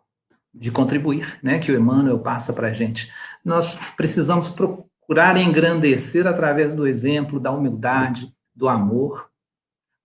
[0.56, 3.12] de contribuir, né, que o Emmanuel passa para a gente.
[3.44, 9.30] Nós precisamos procurar engrandecer através do exemplo, da humildade, do amor.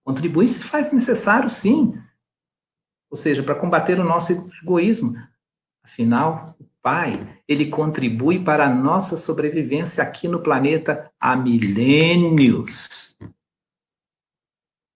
[0.03, 1.97] Contribuir se faz necessário, sim,
[3.09, 5.15] ou seja, para combater o nosso egoísmo.
[5.83, 13.17] Afinal, o Pai, ele contribui para a nossa sobrevivência aqui no planeta há milênios.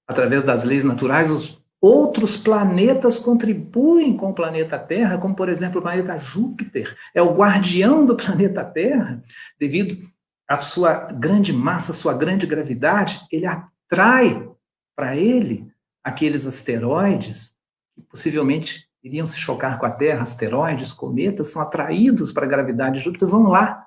[0.07, 5.79] Através das leis naturais, os outros planetas contribuem com o planeta Terra, como, por exemplo,
[5.79, 6.97] o planeta Júpiter.
[7.13, 9.21] É o guardião do planeta Terra,
[9.59, 10.03] devido
[10.47, 14.49] à sua grande massa, sua grande gravidade, ele atrai
[14.95, 15.71] para ele
[16.03, 17.55] aqueles asteroides
[17.93, 22.97] que possivelmente iriam se chocar com a Terra, asteroides, cometas, são atraídos para a gravidade
[22.97, 23.85] de Júpiter, vão lá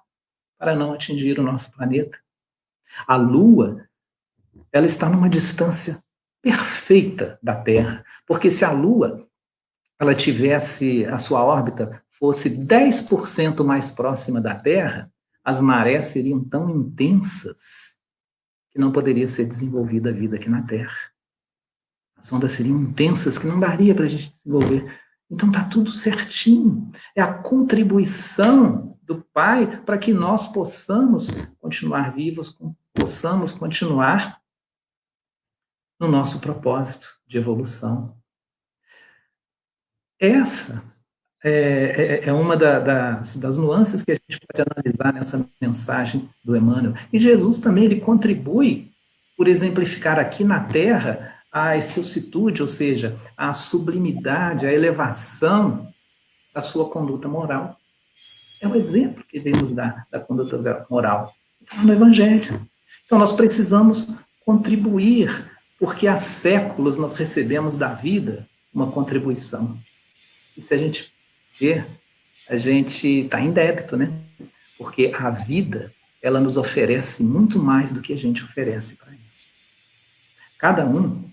[0.57, 2.17] para não atingir o nosso planeta.
[3.07, 3.85] A Lua,
[4.73, 6.03] ela está numa distância
[6.42, 9.27] perfeita da Terra, porque se a Lua
[9.98, 15.11] ela tivesse a sua órbita fosse 10% mais próxima da Terra,
[15.44, 17.98] as marés seriam tão intensas
[18.70, 20.96] que não poderia ser desenvolvida a vida aqui na Terra.
[22.16, 25.01] As ondas seriam intensas que não daria para a gente desenvolver.
[25.31, 26.90] Então está tudo certinho.
[27.14, 32.59] É a contribuição do Pai para que nós possamos continuar vivos,
[32.92, 34.38] possamos continuar
[35.99, 38.17] no nosso propósito de evolução.
[40.21, 40.83] Essa
[41.43, 46.29] é, é, é uma da, das, das nuances que a gente pode analisar nessa mensagem
[46.45, 46.95] do Emmanuel.
[47.13, 48.91] E Jesus também ele contribui
[49.37, 55.89] por exemplificar aqui na Terra a excelsitude, ou seja, a sublimidade, a elevação
[56.53, 57.79] da sua conduta moral.
[58.61, 61.33] É o exemplo que vemos da, da conduta moral.
[61.83, 62.67] No Evangelho.
[63.07, 64.09] Então, nós precisamos
[64.45, 69.79] contribuir, porque há séculos nós recebemos da vida uma contribuição.
[70.57, 71.12] E se a gente
[71.59, 71.87] ver,
[72.49, 74.12] a gente está em débito, né?
[74.77, 79.19] Porque a vida, ela nos oferece muito mais do que a gente oferece para ela.
[80.59, 81.31] Cada um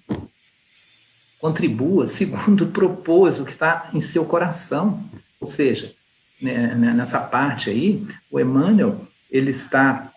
[1.39, 5.03] contribua segundo o propôsito que está em seu coração.
[5.39, 5.95] Ou seja,
[6.39, 10.13] né, né, nessa parte aí, o Emmanuel, ele está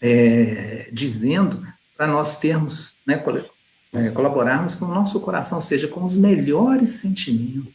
[0.00, 1.64] é, dizendo
[1.96, 3.22] para nós termos, né,
[3.92, 7.72] é, colaborarmos com o nosso coração, ou seja, com os melhores sentimentos.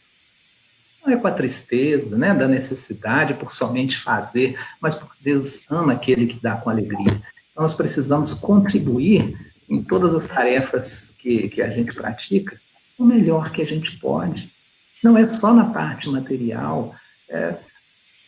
[1.04, 5.94] Não é com a tristeza, né, da necessidade por somente fazer, mas porque Deus ama
[5.94, 7.22] aquele que dá com alegria.
[7.50, 9.34] Então, nós precisamos contribuir
[9.68, 12.60] em todas as tarefas que, que a gente pratica,
[12.98, 14.52] o melhor que a gente pode.
[15.02, 16.94] Não é só na parte material,
[17.28, 17.56] é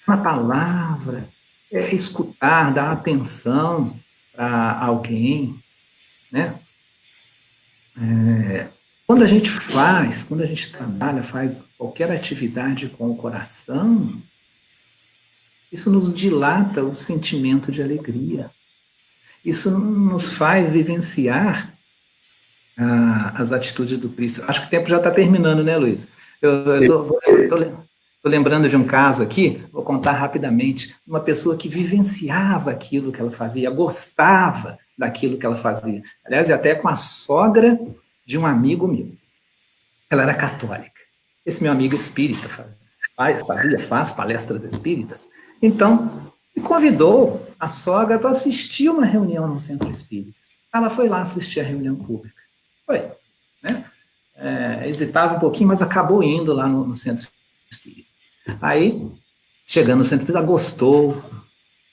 [0.09, 1.28] na palavra,
[1.70, 3.96] é escutar, dar atenção
[4.35, 5.62] para alguém,
[6.33, 6.59] né?
[8.01, 8.68] É,
[9.07, 14.23] quando a gente faz, quando a gente trabalha, faz qualquer atividade com o coração,
[15.71, 18.51] isso nos dilata o sentimento de alegria.
[19.45, 21.75] Isso nos faz vivenciar
[22.79, 24.45] ah, as atitudes do Cristo.
[24.47, 26.09] Acho que o tempo já está terminando, né, Luiz?
[26.40, 27.21] Eu estou
[28.25, 30.95] lembrando de um caso aqui, vou contar rapidamente.
[31.07, 36.03] Uma pessoa que vivenciava aquilo que ela fazia, gostava daquilo que ela fazia.
[36.25, 37.79] Aliás, até com a sogra
[38.25, 39.12] de um amigo meu.
[40.09, 41.01] Ela era católica.
[41.45, 45.29] Esse meu amigo espírita fazia, fazia faz palestras espíritas.
[45.61, 50.38] Então, me convidou a sogra para assistir uma reunião no centro espírita.
[50.73, 52.41] Ela foi lá assistir a reunião pública.
[52.87, 53.11] Foi.
[53.62, 53.85] Né?
[54.37, 57.27] É, hesitava um pouquinho, mas acabou indo lá no, no centro
[57.71, 58.09] espírita.
[58.61, 59.11] Aí,
[59.67, 61.23] chegando no centro espírita, gostou.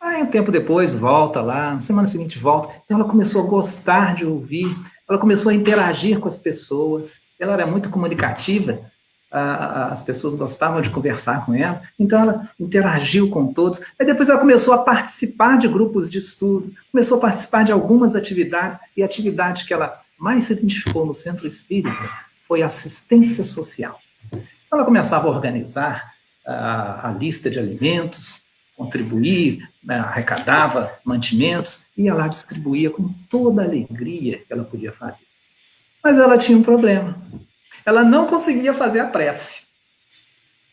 [0.02, 1.74] Aí, um tempo depois, volta lá.
[1.74, 2.74] Na semana seguinte, volta.
[2.86, 4.76] Então, ela começou a gostar de ouvir.
[5.10, 7.22] Ela começou a interagir com as pessoas.
[7.40, 8.80] ela era muito comunicativa,
[9.32, 13.82] as pessoas gostavam de conversar com ela, então ela interagiu com todos.
[14.00, 18.16] Aí depois ela começou a participar de grupos de estudo, começou a participar de algumas
[18.16, 22.10] atividades, e a atividade que ela mais se identificou no centro espírita
[22.42, 24.00] foi assistência social.
[24.72, 26.14] Ela começava a organizar
[26.46, 28.44] a, a lista de alimentos,
[28.80, 35.26] contribuir, né, arrecadava mantimentos, ia lá distribuía com toda a alegria que ela podia fazer.
[36.02, 37.16] Mas ela tinha um problema
[37.90, 39.64] ela não conseguia fazer a prece.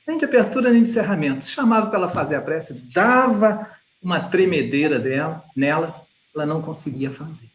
[0.07, 1.47] Nem de abertura, nem de encerramento.
[1.47, 3.71] Chamava para ela fazer a prece, dava
[4.03, 6.03] uma tremedeira dela, nela,
[6.35, 7.51] ela não conseguia fazer.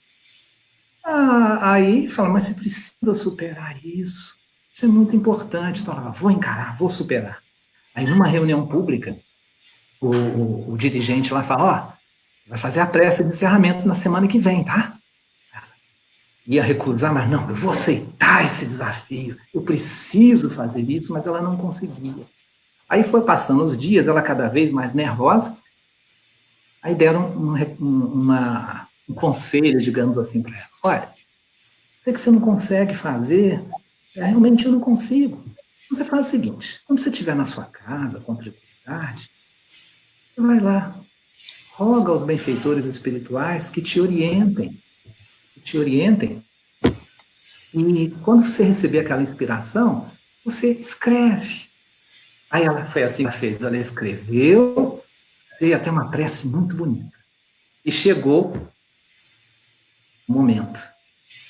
[1.04, 4.36] Ah, aí fala, mas você precisa superar isso.
[4.74, 5.82] Isso é muito importante.
[5.82, 7.42] Então, ela, vou encarar, vou superar.
[7.94, 9.18] Aí, numa reunião pública,
[10.02, 14.28] o, o, o dirigente lá fala, ó, vai fazer a prece de encerramento na semana
[14.28, 14.98] que vem, tá?
[16.46, 21.42] ia recusar, mas não, eu vou aceitar esse desafio, eu preciso fazer isso, mas ela
[21.42, 22.26] não conseguia.
[22.90, 25.56] Aí foi passando os dias, ela cada vez mais nervosa,
[26.82, 31.14] aí deram um, um, uma, um conselho, digamos assim, para ela: olha,
[32.02, 33.64] sei que você não consegue fazer,
[34.16, 35.42] é, realmente eu não consigo.
[35.90, 39.30] Você faz o seguinte: quando você estiver na sua casa, com tranquilidade,
[40.38, 41.00] vai lá,
[41.74, 44.82] roga aos benfeitores espirituais que te orientem
[45.62, 46.44] te orientem.
[47.74, 50.12] E quando você receber aquela inspiração,
[50.44, 51.70] você escreve.
[52.50, 55.02] Aí ela foi assim que fez, ela escreveu,
[55.60, 57.15] veio até uma prece muito bonita.
[57.86, 58.54] E chegou
[60.28, 60.82] o momento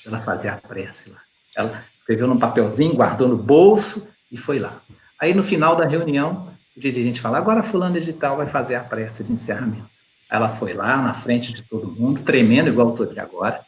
[0.06, 1.20] ela fazer a prece lá.
[1.56, 4.80] Ela escreveu num papelzinho, guardou no bolso e foi lá.
[5.18, 8.84] Aí no final da reunião, o dirigente fala: agora fulano de tal vai fazer a
[8.84, 9.90] prece de encerramento.
[10.30, 13.64] Ela foi lá na frente de todo mundo, tremendo igual eu estou aqui agora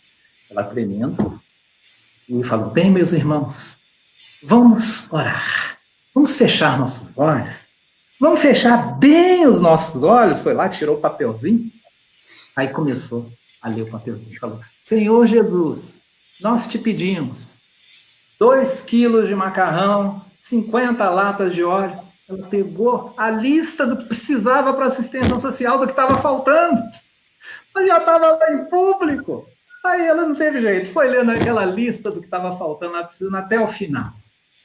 [0.51, 1.41] ela tremendo,
[2.29, 3.79] e falou: Bem, meus irmãos,
[4.43, 5.79] vamos orar,
[6.15, 7.69] vamos fechar nossos olhos,
[8.21, 10.41] vamos fechar bem os nossos olhos.
[10.41, 11.71] Foi lá, tirou o papelzinho,
[12.57, 14.39] aí começou a ler o papelzinho.
[14.39, 16.01] Falou: Senhor Jesus,
[16.41, 17.57] nós te pedimos
[18.39, 22.04] dois quilos de macarrão, 50 latas de óleo.
[22.29, 26.83] Ela pegou a lista do que precisava para assistência social, do que estava faltando.
[27.75, 29.47] Mas já estava lá em público.
[29.85, 33.37] Aí ela não teve jeito, foi lendo aquela lista do que estava faltando, ela precisando
[33.37, 34.15] até o final.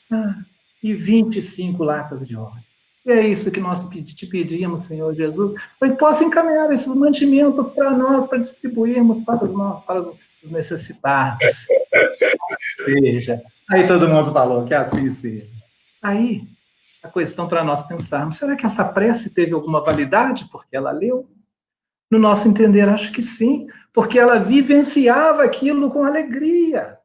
[0.10, 0.36] Ah,
[0.82, 2.64] e 25 latas de óleo.
[3.06, 7.92] E é isso que nós te pedimos, Senhor Jesus, foi possa encaminhar esses mantimentos para
[7.92, 11.40] nós, para distribuirmos para os, para os necessitados.
[12.86, 13.42] seja.
[13.70, 15.48] Aí todo mundo falou que assim seja.
[16.02, 16.48] Aí,
[17.02, 21.30] a questão para nós pensarmos, será que essa prece teve alguma validade porque ela leu?
[22.12, 26.98] No nosso entender, acho que sim, porque ela vivenciava aquilo com alegria.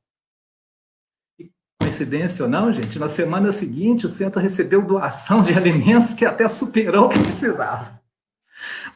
[1.80, 6.48] Coincidência ou não, gente, na semana seguinte o centro recebeu doação de alimentos que até
[6.48, 8.00] superou o que precisava.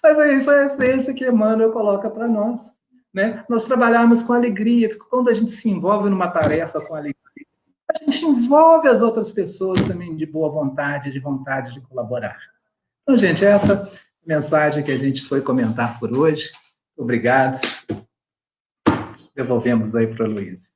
[0.03, 2.73] Mas é isso é a essência que Emmanuel coloca para nós.
[3.13, 3.45] Né?
[3.49, 7.47] Nós trabalharmos com alegria, porque quando a gente se envolve numa tarefa com alegria,
[7.91, 12.39] a gente envolve as outras pessoas também de boa vontade, de vontade de colaborar.
[13.03, 13.91] Então, gente, essa
[14.27, 16.53] mensagem que a gente foi comentar por hoje.
[16.97, 17.61] Obrigado.
[19.35, 20.73] Devolvemos aí para o Luiz.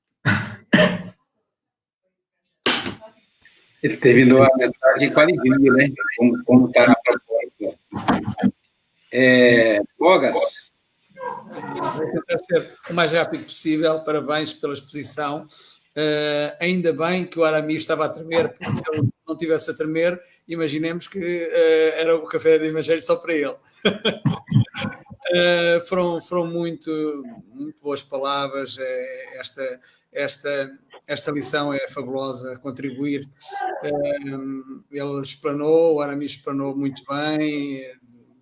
[3.83, 5.89] Ele terminou a mensagem com alegria, né?
[6.47, 7.79] Como está na proposta.
[9.13, 10.71] É, Bogas.
[11.97, 14.01] Vou tentar ser o mais rápido possível.
[14.01, 15.47] Parabéns pela exposição.
[15.95, 19.75] Uh, ainda bem que o Arami estava a tremer, porque se ele não tivesse a
[19.75, 23.51] tremer, imaginemos que uh, era o café de Evangelho só para ele.
[23.51, 23.59] uh,
[25.87, 28.79] foram, foram muito, muito boas palavras.
[29.35, 33.29] esta, esta, esta lição é fabulosa, contribuir.
[34.91, 37.87] ele explanou, o Arami explanou muito bem,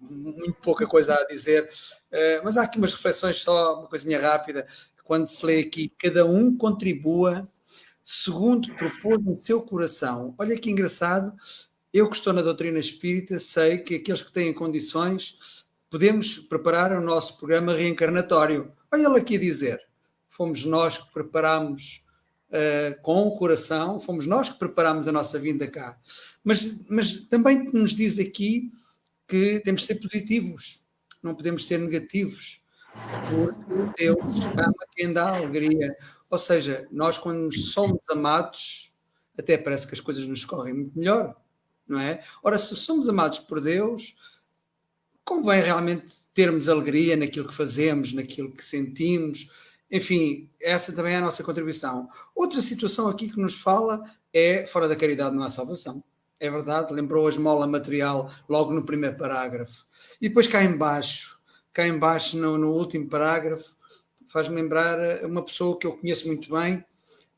[0.00, 1.68] muito pouca coisa a dizer,
[2.44, 4.64] mas há aqui umas reflexões, só uma coisinha rápida
[5.10, 7.44] quando se lê aqui, cada um contribua
[8.04, 10.36] segundo propôs no seu coração.
[10.38, 11.34] Olha que engraçado,
[11.92, 17.00] eu que estou na doutrina espírita sei que aqueles que têm condições podemos preparar o
[17.00, 18.70] nosso programa reencarnatório.
[18.92, 19.82] Olha ele aqui a dizer,
[20.28, 22.06] fomos nós que preparamos
[22.50, 25.98] uh, com o coração, fomos nós que preparamos a nossa vinda cá.
[26.44, 28.70] Mas, mas também nos diz aqui
[29.26, 30.84] que temos de ser positivos,
[31.20, 32.60] não podemos ser negativos
[33.28, 35.96] porque Deus ama quem dá alegria.
[36.28, 38.92] Ou seja, nós quando somos amados,
[39.38, 41.34] até parece que as coisas nos correm muito melhor,
[41.86, 42.22] não é?
[42.42, 44.14] Ora, se somos amados por Deus,
[45.24, 49.50] convém realmente termos alegria naquilo que fazemos, naquilo que sentimos,
[49.90, 52.08] enfim, essa também é a nossa contribuição.
[52.34, 56.02] Outra situação aqui que nos fala é fora da caridade não há salvação.
[56.38, 59.84] É verdade, lembrou a esmola material logo no primeiro parágrafo.
[60.20, 61.39] E depois cá embaixo,
[61.72, 63.74] cá embaixo no, no último parágrafo,
[64.28, 66.84] faz-me lembrar uma pessoa que eu conheço muito bem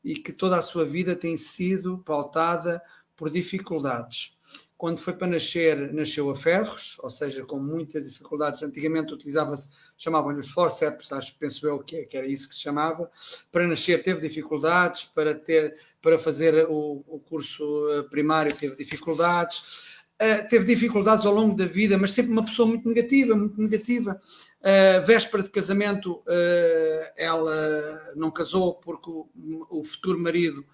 [0.03, 2.81] e que toda a sua vida tem sido pautada
[3.15, 4.37] por dificuldades
[4.83, 8.61] quando foi para nascer, nasceu a ferros, ou seja, com muitas dificuldades.
[8.63, 13.09] Antigamente utilizava-se, chamavam-lhe os forceps, acho, penso eu que, que, era isso que se chamava.
[13.49, 19.92] Para nascer teve dificuldades, para, ter, para fazer o, o curso eh, primário teve dificuldades.
[20.21, 24.19] Uh, teve dificuldades ao longo da vida, mas sempre uma pessoa muito negativa, muito negativa.
[24.61, 29.27] Uh, véspera de casamento, uh, ela não casou porque o,
[29.69, 30.65] o futuro marido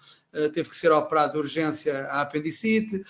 [0.54, 3.02] teve que ser operado de urgência à apendicite.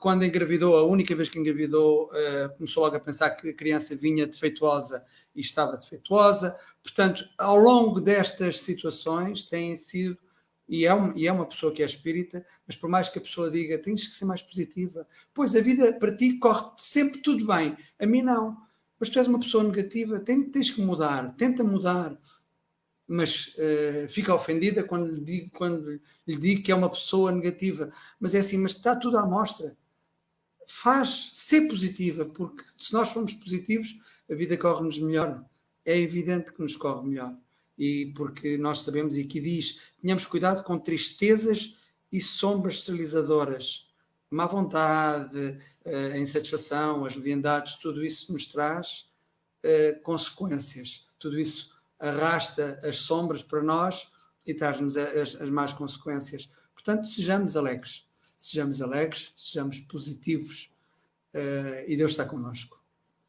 [0.00, 2.08] Quando engravidou, a única vez que engravidou,
[2.56, 6.56] começou logo a pensar que a criança vinha defeituosa e estava defeituosa.
[6.80, 10.16] Portanto, ao longo destas situações, tem sido,
[10.68, 13.22] e é, um, e é uma pessoa que é espírita, mas por mais que a
[13.22, 17.46] pessoa diga tens que ser mais positiva, pois a vida para ti corre sempre tudo
[17.46, 22.18] bem, a mim não mas tu és uma pessoa negativa, tens que mudar, tenta mudar.
[23.06, 27.90] Mas uh, fica ofendida quando lhe, digo, quando lhe digo que é uma pessoa negativa.
[28.20, 29.76] Mas é assim, mas está tudo à mostra.
[30.66, 33.98] Faz ser positiva, porque se nós formos positivos,
[34.30, 35.42] a vida corre-nos melhor.
[35.84, 37.34] É evidente que nos corre melhor.
[37.78, 41.76] E porque nós sabemos, e aqui diz, tenhamos cuidado com tristezas
[42.10, 43.88] e sombras esterilizadoras
[44.30, 49.10] má vontade, eh, a insatisfação, as mediandades, tudo isso nos traz
[49.64, 51.06] uh, consequências.
[51.18, 54.12] Tudo isso arrasta as sombras para nós
[54.46, 56.50] e traz-nos as, as más consequências.
[56.74, 58.06] Portanto, sejamos alegres.
[58.38, 60.72] Sejamos alegres, sejamos positivos
[61.34, 62.80] uh, e Deus está connosco.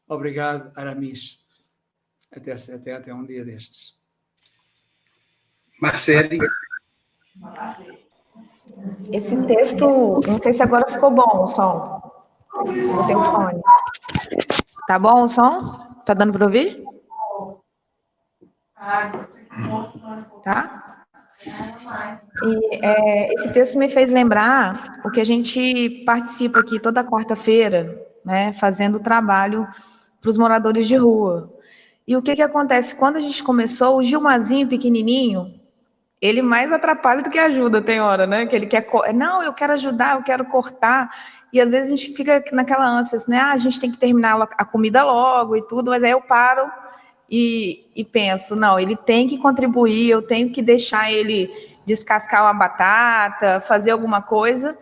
[0.06, 1.40] Obrigado, Aramis.
[2.30, 3.99] Até, até, até um dia destes.
[5.80, 6.38] Marcele.
[9.12, 12.00] Esse texto, não sei se agora ficou bom o som.
[13.06, 13.60] Tenho fone.
[14.86, 15.86] Tá bom o som?
[16.04, 16.82] Tá dando para ouvir?
[20.44, 21.04] Tá?
[22.42, 28.06] E é, esse texto me fez lembrar o que a gente participa aqui toda quarta-feira,
[28.24, 29.66] né, fazendo trabalho
[30.20, 31.52] para os moradores de rua.
[32.06, 32.94] E o que, que acontece?
[32.94, 35.59] Quando a gente começou, o Gilmazinho pequenininho,
[36.20, 38.46] ele mais atrapalha do que ajuda, tem hora, né?
[38.46, 41.10] Que ele quer, não, eu quero ajudar, eu quero cortar.
[41.52, 43.38] E às vezes a gente fica naquela ânsia, assim, né?
[43.38, 46.70] Ah, a gente tem que terminar a comida logo e tudo, mas aí eu paro
[47.28, 51.50] e, e penso, não, ele tem que contribuir, eu tenho que deixar ele
[51.86, 54.76] descascar uma batata, fazer alguma coisa,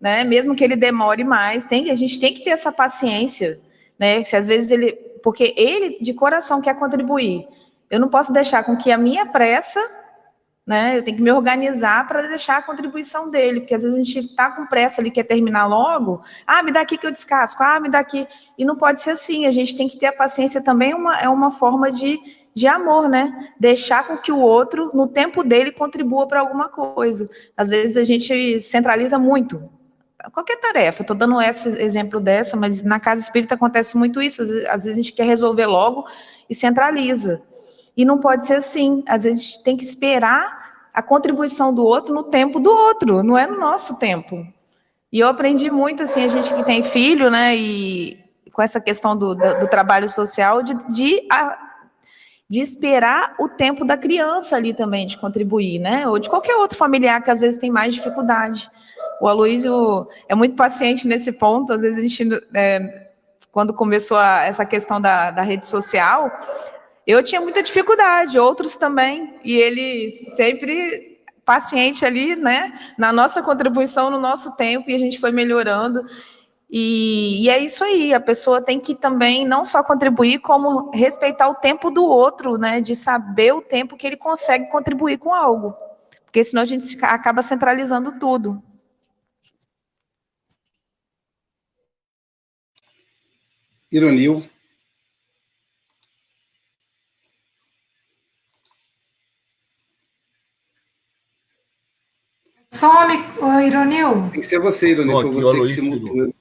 [0.00, 0.24] né?
[0.24, 3.60] Mesmo que ele demore mais, tem, a gente tem que ter essa paciência,
[3.98, 4.24] né?
[4.24, 7.46] Se às vezes ele, porque ele de coração quer contribuir,
[7.90, 9.80] eu não posso deixar com que a minha pressa
[10.68, 10.98] né?
[10.98, 14.18] Eu tenho que me organizar para deixar a contribuição dele, porque às vezes a gente
[14.18, 16.22] está com pressa ali, quer terminar logo.
[16.46, 17.62] Ah, me dá aqui que eu descasco.
[17.62, 18.28] Ah, me dá aqui.
[18.58, 19.46] E não pode ser assim.
[19.46, 22.20] A gente tem que ter a paciência também, uma, é uma forma de,
[22.52, 23.48] de amor, né?
[23.58, 27.30] Deixar com que o outro, no tempo dele, contribua para alguma coisa.
[27.56, 29.70] Às vezes a gente centraliza muito.
[30.34, 34.42] Qualquer tarefa, estou dando esse exemplo dessa, mas na casa espírita acontece muito isso.
[34.42, 36.04] Às vezes a gente quer resolver logo
[36.50, 37.40] e centraliza.
[37.98, 39.02] E não pode ser assim.
[39.08, 43.24] Às vezes a gente tem que esperar a contribuição do outro no tempo do outro,
[43.24, 44.46] não é no nosso tempo.
[45.12, 48.18] E eu aprendi muito, assim, a gente que tem filho, né, e
[48.52, 51.56] com essa questão do, do, do trabalho social, de, de, a,
[52.48, 56.76] de esperar o tempo da criança ali também, de contribuir, né, ou de qualquer outro
[56.76, 58.70] familiar que às vezes tem mais dificuldade.
[59.20, 63.08] O Aloysio é muito paciente nesse ponto, às vezes a gente, é,
[63.50, 66.30] quando começou a, essa questão da, da rede social,
[67.08, 74.10] eu tinha muita dificuldade, outros também, e ele sempre paciente ali, né, na nossa contribuição,
[74.10, 76.04] no nosso tempo, e a gente foi melhorando.
[76.70, 81.48] E, e, é isso aí, a pessoa tem que também não só contribuir, como respeitar
[81.48, 85.74] o tempo do outro, né, de saber o tempo que ele consegue contribuir com algo,
[86.26, 88.62] porque senão a gente acaba centralizando tudo.
[93.90, 94.46] Ironil.
[102.78, 103.24] Some,
[103.66, 104.30] Ironil.
[104.30, 106.34] Tem que ser você, Ironil, foi você que simultâneo.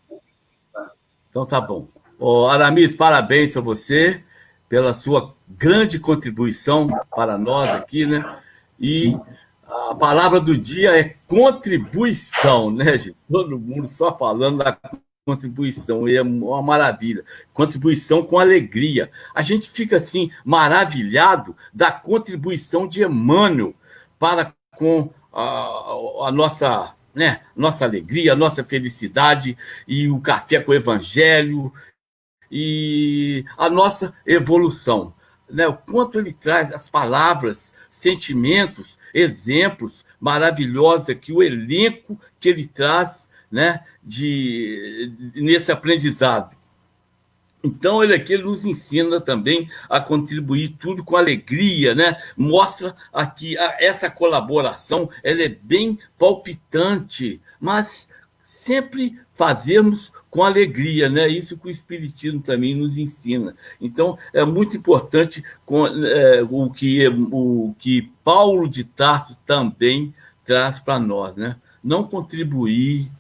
[1.32, 1.88] Então tá bom.
[2.20, 4.24] Ô, Aramis, parabéns a você
[4.70, 8.24] pela sua grande contribuição para nós aqui, né?
[8.80, 9.18] E
[9.68, 13.18] a palavra do dia é contribuição, né, gente?
[13.32, 14.78] Todo mundo só falando da
[15.26, 17.26] contribuição, é uma maravilha.
[17.52, 19.10] Contribuição com alegria.
[19.34, 23.74] A gente fica assim maravilhado da contribuição de Emmanuel
[24.20, 29.56] para com a, a nossa, né, nossa alegria, a nossa felicidade
[29.88, 31.72] e o café com o evangelho
[32.52, 35.14] e a nossa evolução.
[35.48, 35.68] Né?
[35.68, 43.30] O quanto ele traz as palavras, sentimentos, exemplos maravilhosos aqui, o elenco que ele traz
[43.52, 46.57] né, de, nesse aprendizado.
[47.68, 52.18] Então, ele aqui nos ensina também a contribuir tudo com alegria, né?
[52.36, 58.08] Mostra aqui a, essa colaboração, ela é bem palpitante, mas
[58.42, 61.28] sempre fazemos com alegria, né?
[61.28, 63.56] Isso que o Espiritismo também nos ensina.
[63.82, 70.14] Então, é muito importante com, é, o, que, o que Paulo de Tarso também
[70.46, 71.58] traz para nós, né?
[71.84, 73.12] Não contribuir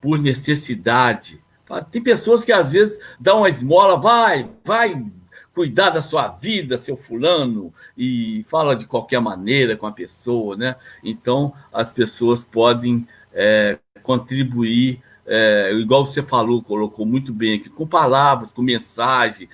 [0.00, 1.42] por necessidade.
[1.90, 5.04] Tem pessoas que às vezes dão uma esmola, vai, vai
[5.52, 10.76] cuidar da sua vida, seu fulano, e fala de qualquer maneira com a pessoa, né?
[11.02, 17.86] Então, as pessoas podem é, contribuir, é, igual você falou, colocou muito bem aqui, com
[17.86, 19.48] palavras, com mensagem,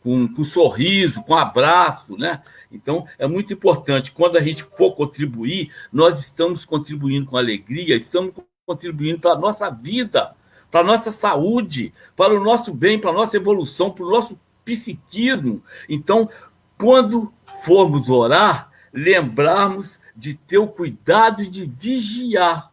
[0.00, 2.42] com, com sorriso, com abraço, né?
[2.70, 8.34] Então, é muito importante, quando a gente for contribuir, nós estamos contribuindo com alegria, estamos
[8.66, 10.34] contribuindo para a nossa vida,
[10.70, 14.38] para a nossa saúde, para o nosso bem, para a nossa evolução, para o nosso
[14.64, 15.62] psiquismo.
[15.88, 16.28] Então,
[16.76, 22.72] quando formos orar, lembrarmos de ter o cuidado de vigiar.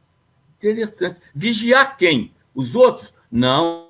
[0.57, 1.21] Interessante.
[1.33, 2.33] Vigiar quem?
[2.53, 3.13] Os outros?
[3.31, 3.85] Não.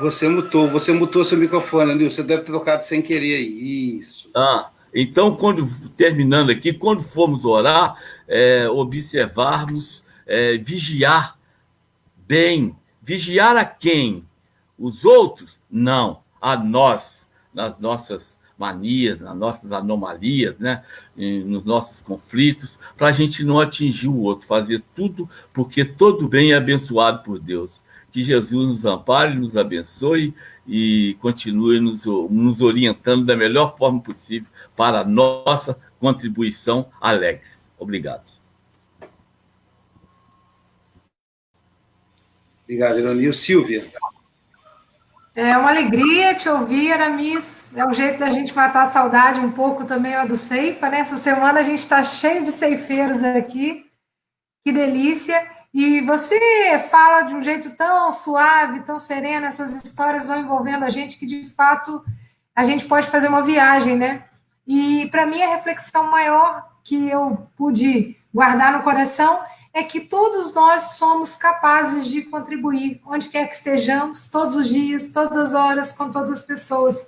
[0.00, 2.16] Você mutou, você mutou seu microfone, Nilson.
[2.16, 3.98] Você deve ter tocado sem querer aí.
[3.98, 4.30] Isso.
[4.34, 11.36] Ah, então, quando terminando aqui, quando formos orar, é, observarmos, é, vigiar
[12.26, 12.76] bem.
[13.02, 14.24] Vigiar a quem?
[14.78, 15.60] Os outros?
[15.68, 20.84] Não, a nós, nas nossas manias, nas nossas anomalias, né?
[21.16, 26.52] nos nossos conflitos, para a gente não atingir o outro, fazer tudo, porque todo bem
[26.52, 27.82] é abençoado por Deus.
[28.14, 30.32] Que Jesus nos ampare, nos abençoe
[30.64, 37.68] e continue nos, nos orientando da melhor forma possível para a nossa contribuição alegres.
[37.76, 38.22] Obrigado.
[42.62, 43.32] Obrigado, Ironil.
[43.32, 43.90] Silvia.
[45.34, 47.66] É uma alegria te ouvir, Aramis.
[47.74, 51.00] É um jeito da gente matar a saudade um pouco também lá do Ceifa, né?
[51.00, 53.84] Essa semana a gente está cheio de ceifeiros aqui.
[54.64, 55.53] Que delícia.
[55.74, 60.88] E você fala de um jeito tão suave, tão sereno, essas histórias vão envolvendo a
[60.88, 62.04] gente que, de fato,
[62.54, 64.22] a gente pode fazer uma viagem, né?
[64.64, 69.40] E para mim a reflexão maior que eu pude guardar no coração
[69.72, 75.08] é que todos nós somos capazes de contribuir, onde quer que estejamos, todos os dias,
[75.08, 77.04] todas as horas, com todas as pessoas.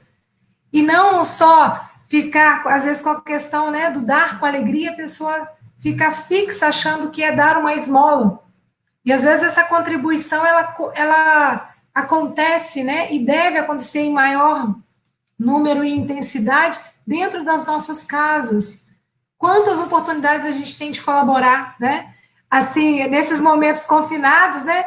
[0.72, 4.96] E não só ficar, às vezes, com a questão né, do dar com alegria, a
[4.96, 5.48] pessoa
[5.78, 8.44] fica fixa achando que é dar uma esmola.
[9.06, 14.74] E às vezes essa contribuição ela, ela acontece, né, e deve acontecer em maior
[15.38, 18.84] número e intensidade dentro das nossas casas.
[19.38, 22.12] Quantas oportunidades a gente tem de colaborar, né?
[22.50, 24.84] Assim, nesses momentos confinados, né?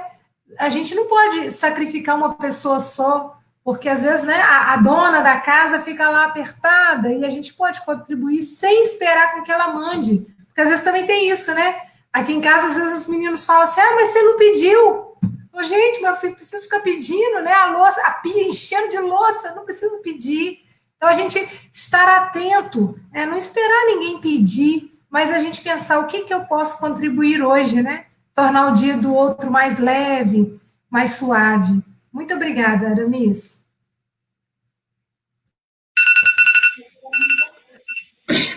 [0.57, 5.22] A gente não pode sacrificar uma pessoa só, porque às vezes, né, a, a dona
[5.22, 9.72] da casa fica lá apertada e a gente pode contribuir sem esperar com que ela
[9.72, 10.26] mande.
[10.47, 11.88] Porque às vezes também tem isso, né?
[12.12, 15.10] Aqui em casa, às vezes os meninos falam assim: ah, mas você não pediu.
[15.53, 17.51] Oh, gente, meu filho, preciso ficar pedindo, né?
[17.51, 20.64] A louça, a pia enchendo de louça, não preciso pedir.
[20.95, 21.39] Então, a gente
[21.72, 26.45] estar atento, é, não esperar ninguém pedir, mas a gente pensar o que, que eu
[26.45, 28.05] posso contribuir hoje, né?
[28.34, 31.84] Tornar o dia do outro mais leve, mais suave.
[32.12, 33.60] Muito obrigada, Aramis.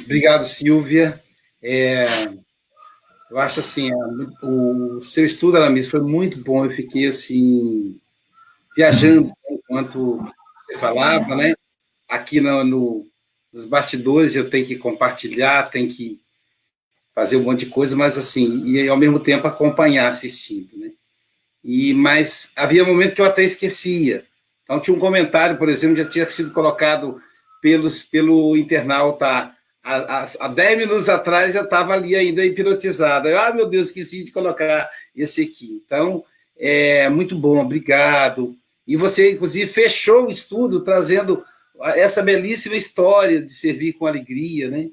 [0.05, 1.23] Obrigado, Silvia.
[1.63, 2.29] É,
[3.33, 3.91] eu acho assim,
[4.43, 6.67] o seu estudo, Aramis, foi muito bom.
[6.67, 7.99] Eu fiquei assim,
[8.77, 10.23] viajando enquanto
[10.59, 11.55] você falava, né?
[12.13, 13.07] aqui no, no,
[13.51, 16.21] nos bastidores eu tenho que compartilhar, tenho que
[17.15, 20.91] fazer um monte de coisa, mas assim, e ao mesmo tempo acompanhar assistindo, né?
[21.65, 24.27] E, mas havia momentos que eu até esquecia.
[24.63, 27.21] Então tinha um comentário, por exemplo, já tinha sido colocado
[27.63, 33.29] pelos, pelo internauta há, há, há 10 minutos atrás, já estava ali ainda hipnotizado.
[33.29, 35.83] Eu, ah, meu Deus, esqueci de colocar esse aqui.
[35.85, 36.25] Então,
[36.57, 38.57] é muito bom, obrigado.
[38.87, 41.45] E você, inclusive, fechou o estudo trazendo
[41.95, 44.89] essa belíssima história de servir com alegria, né?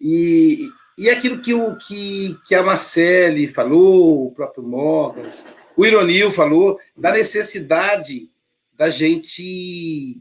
[0.00, 0.68] E,
[0.98, 5.46] e aquilo que, o, que, que a Marcele falou, o próprio Morgas,
[5.76, 8.30] o Ironil falou, da necessidade
[8.76, 10.20] da gente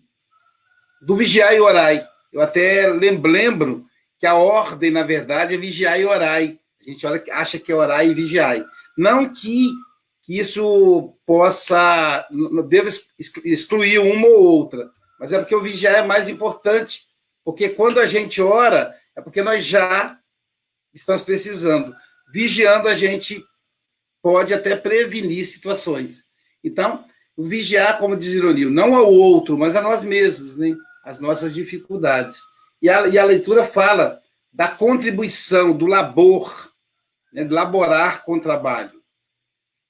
[1.01, 2.07] do vigiar e orar.
[2.31, 3.85] Eu até lembro
[4.25, 6.41] que a ordem, na verdade, é vigiar e orar.
[6.41, 8.65] A gente olha, acha que é orar e vigiar.
[8.97, 9.69] Não que,
[10.23, 12.27] que isso possa,
[12.67, 12.89] deva
[13.43, 17.05] excluir uma ou outra, mas é porque o vigiar é mais importante.
[17.43, 20.17] Porque quando a gente ora, é porque nós já
[20.91, 21.95] estamos precisando.
[22.33, 23.45] Vigiando, a gente
[24.23, 26.25] pode até prevenir situações.
[26.63, 27.05] Então,
[27.37, 30.75] vigiar, como diz Ironil, não ao outro, mas a nós mesmos, né?
[31.03, 32.54] as nossas dificuldades.
[32.85, 34.21] E a, e a leitura fala
[34.53, 36.71] da contribuição, do labor,
[37.33, 37.43] né?
[37.43, 39.01] de laborar com o trabalho.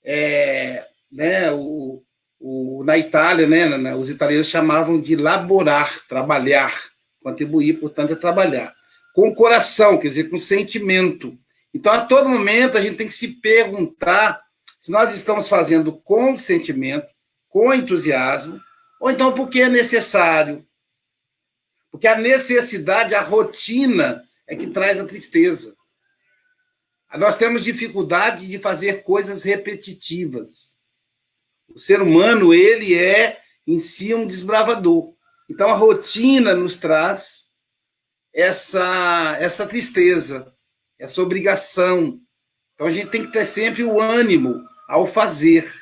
[0.02, 1.52] É, né?
[1.52, 2.02] o,
[2.40, 3.94] o, na Itália, né?
[3.94, 6.74] os italianos chamavam de laborar, trabalhar.
[7.22, 8.74] Contribuir, portanto, é trabalhar.
[9.14, 11.38] Com o coração, quer dizer, com sentimento.
[11.74, 14.42] Então, a todo momento, a gente tem que se perguntar
[14.80, 17.08] se nós estamos fazendo com sentimento,
[17.50, 18.58] com entusiasmo,
[19.02, 20.66] ou então porque é necessário.
[21.96, 25.74] Porque a necessidade, a rotina é que traz a tristeza.
[27.14, 30.76] Nós temos dificuldade de fazer coisas repetitivas.
[31.70, 35.14] O ser humano, ele é em si um desbravador.
[35.50, 37.46] Então a rotina nos traz
[38.34, 40.54] essa essa tristeza,
[41.00, 42.20] essa obrigação.
[42.74, 45.74] Então a gente tem que ter sempre o ânimo ao fazer.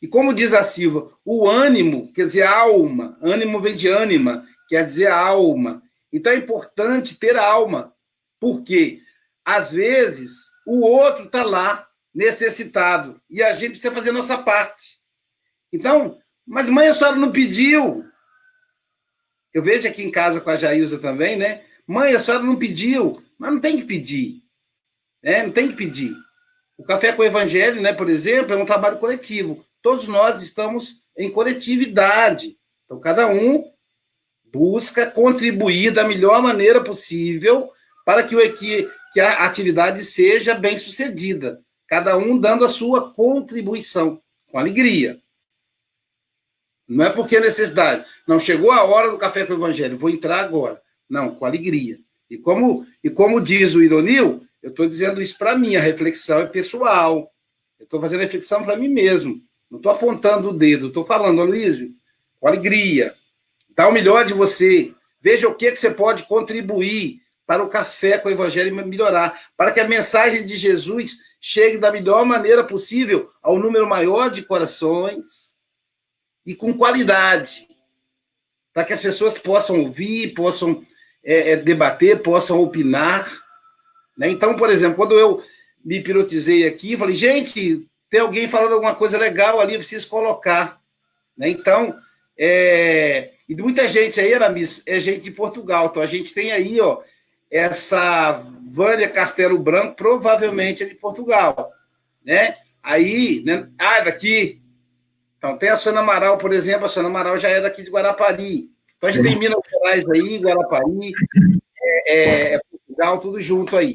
[0.00, 4.84] E como diz a Silva, o ânimo quer dizer alma, ânimo vem de ânima, quer
[4.84, 5.82] dizer alma.
[6.12, 7.94] Então é importante ter alma,
[8.40, 9.00] porque
[9.44, 14.98] às vezes o outro está lá necessitado e a gente precisa fazer nossa parte.
[15.72, 18.04] Então, mas mãe, a senhora não pediu.
[19.52, 21.64] Eu vejo aqui em casa com a Jailza também, né?
[21.86, 24.42] Mãe, a senhora não pediu, mas não tem que pedir.
[25.22, 25.42] Né?
[25.42, 26.14] Não tem que pedir.
[26.76, 29.64] O Café com o Evangelho, né, por exemplo, é um trabalho coletivo.
[29.80, 32.58] Todos nós estamos em coletividade.
[32.84, 33.64] Então, cada um
[34.56, 37.70] busca contribuir da melhor maneira possível
[38.06, 41.60] para que, o, que, que a atividade seja bem sucedida.
[41.86, 45.20] Cada um dando a sua contribuição, com alegria.
[46.88, 48.04] Não é porque é necessidade.
[48.26, 50.80] Não, chegou a hora do café com o evangelho, vou entrar agora.
[51.08, 51.98] Não, com alegria.
[52.30, 56.40] E como, e como diz o Ironil, eu estou dizendo isso para mim, a reflexão
[56.40, 57.30] é pessoal.
[57.78, 59.42] Eu estou fazendo reflexão para mim mesmo.
[59.70, 61.92] Não estou apontando o dedo, estou falando, Aloysio,
[62.40, 63.14] com alegria.
[63.76, 64.94] Dá o melhor de você.
[65.20, 69.70] Veja o que, que você pode contribuir para o café com o evangelho melhorar, para
[69.70, 75.54] que a mensagem de Jesus chegue da melhor maneira possível ao número maior de corações
[76.44, 77.68] e com qualidade,
[78.72, 80.84] para que as pessoas possam ouvir, possam
[81.24, 83.30] é, é, debater, possam opinar.
[84.18, 84.28] Né?
[84.28, 85.42] Então, por exemplo, quando eu
[85.84, 90.80] me pirotizei aqui, falei, gente, tem alguém falando alguma coisa legal ali, eu preciso colocar.
[91.36, 91.48] Né?
[91.48, 91.96] Então,
[92.36, 93.35] é...
[93.48, 95.86] e muita gente aí, Aramis, é gente de Portugal.
[95.86, 97.02] Então, a gente tem aí, ó,
[97.50, 98.32] essa
[98.66, 101.72] Vânia Castelo Branco, provavelmente é de Portugal.
[102.24, 102.56] Né?
[102.82, 103.68] Aí, né?
[103.78, 104.60] ah, daqui,
[105.38, 108.68] então, tem a Sônia Amaral, por exemplo, a Sônia Amaral já é daqui de Guarapari.
[108.96, 111.12] Então, a gente tem Minas Gerais aí, Guarapari,
[111.80, 113.94] é, é, é Portugal, tudo junto aí.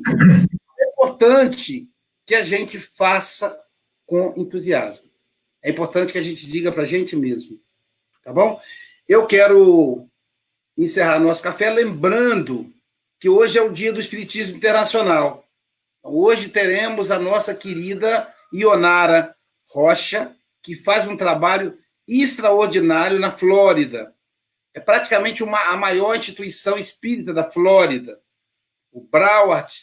[0.80, 1.90] É importante
[2.26, 3.60] que a gente faça
[4.06, 5.10] com entusiasmo.
[5.62, 7.60] É importante que a gente diga para a gente mesmo.
[8.24, 8.60] Tá bom?
[9.12, 10.08] Eu quero
[10.78, 12.74] encerrar nosso café lembrando
[13.20, 15.46] que hoje é o dia do Espiritismo Internacional.
[16.02, 19.36] Hoje teremos a nossa querida Ionara
[19.68, 20.34] Rocha,
[20.64, 24.16] que faz um trabalho extraordinário na Flórida.
[24.74, 28.18] É praticamente uma, a maior instituição espírita da Flórida.
[28.94, 29.74] O Broward,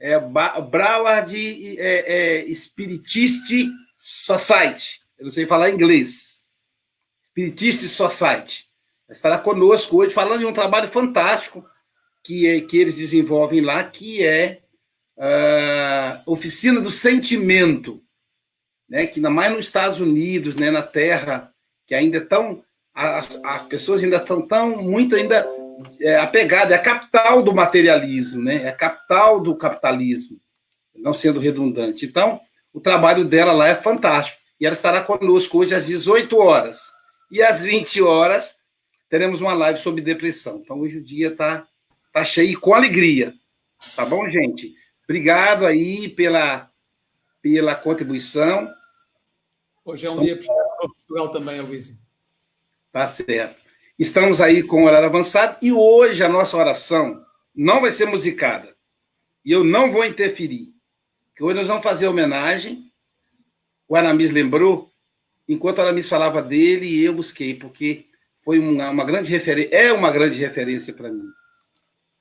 [0.00, 3.48] é, Broward é, é, Spiritist
[3.96, 4.98] Society.
[5.16, 6.35] Eu não sei falar inglês.
[7.36, 8.66] Spiritist Society.
[9.10, 11.64] Estará conosco hoje falando de um trabalho fantástico
[12.24, 14.62] que, é, que eles desenvolvem lá, que é
[15.18, 18.02] a uh, Oficina do Sentimento
[18.88, 21.52] né, que ainda mais nos Estados Unidos, né, na Terra,
[21.86, 22.62] que ainda estão
[22.94, 25.46] as, as pessoas ainda estão tão muito ainda
[26.00, 30.40] é, apegadas, é a capital do materialismo, né, é a capital do capitalismo,
[30.94, 32.06] não sendo redundante.
[32.06, 32.40] Então,
[32.72, 34.40] o trabalho dela lá é fantástico.
[34.58, 36.90] E ela estará conosco hoje às 18 horas.
[37.30, 38.56] E às 20 horas
[39.08, 40.60] teremos uma live sobre depressão.
[40.62, 41.66] Então, hoje o dia está
[42.12, 43.34] tá cheio com alegria.
[43.94, 44.74] Tá bom, gente?
[45.04, 46.70] Obrigado aí pela,
[47.40, 48.68] pela contribuição.
[49.84, 50.44] Hoje é um Estamos...
[50.44, 51.96] dia para Portugal também, Luísio.
[52.90, 53.60] Tá certo.
[53.98, 57.24] Estamos aí com o horário avançado e hoje a nossa oração
[57.54, 58.74] não vai ser musicada.
[59.44, 60.74] e eu não vou interferir.
[61.34, 62.90] Que hoje nós vamos fazer homenagem.
[63.86, 64.92] O Aramis lembrou,
[65.48, 68.06] enquanto o Aramis falava dele, eu busquei, porque
[68.44, 71.26] foi uma, uma grande referência, é uma grande referência para mim.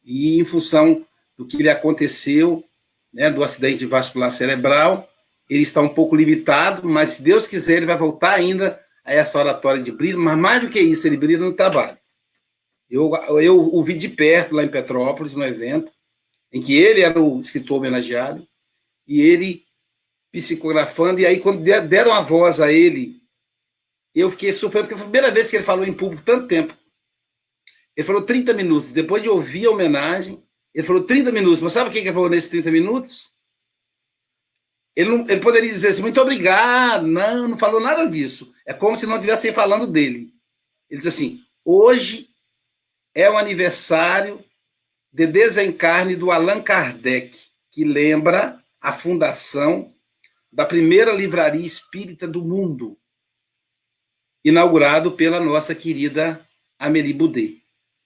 [0.04, 1.06] E em função
[1.38, 2.64] do que lhe aconteceu,
[3.14, 5.10] né, do acidente vascular cerebral,
[5.50, 9.40] ele está um pouco limitado, mas se Deus quiser, ele vai voltar ainda a essa
[9.40, 11.98] oratória de brilho, mas mais do que isso, ele brilha no trabalho.
[12.90, 13.12] Eu,
[13.42, 15.92] eu o vi de perto lá em Petrópolis, no evento,
[16.52, 18.48] em que ele era o escritor homenageado,
[19.08, 19.65] e ele
[20.36, 23.22] psicografando, e aí quando deram a voz a ele,
[24.14, 26.78] eu fiquei surpreso, porque foi a primeira vez que ele falou em público tanto tempo.
[27.96, 31.90] Ele falou 30 minutos, depois de ouvir a homenagem, ele falou 30 minutos, mas sabe
[31.90, 33.34] o que ele falou nesses 30 minutos?
[34.94, 38.54] Ele, não, ele poderia dizer assim, muito obrigado, não, não falou nada disso.
[38.66, 40.34] É como se não estivessem falando dele.
[40.90, 42.30] Ele diz assim, hoje
[43.14, 44.44] é o aniversário
[45.14, 47.38] de desencarne do Allan Kardec,
[47.72, 49.95] que lembra a fundação
[50.56, 52.98] da primeira livraria espírita do mundo,
[54.42, 56.48] inaugurado pela nossa querida
[56.80, 57.62] Amélie Boudet,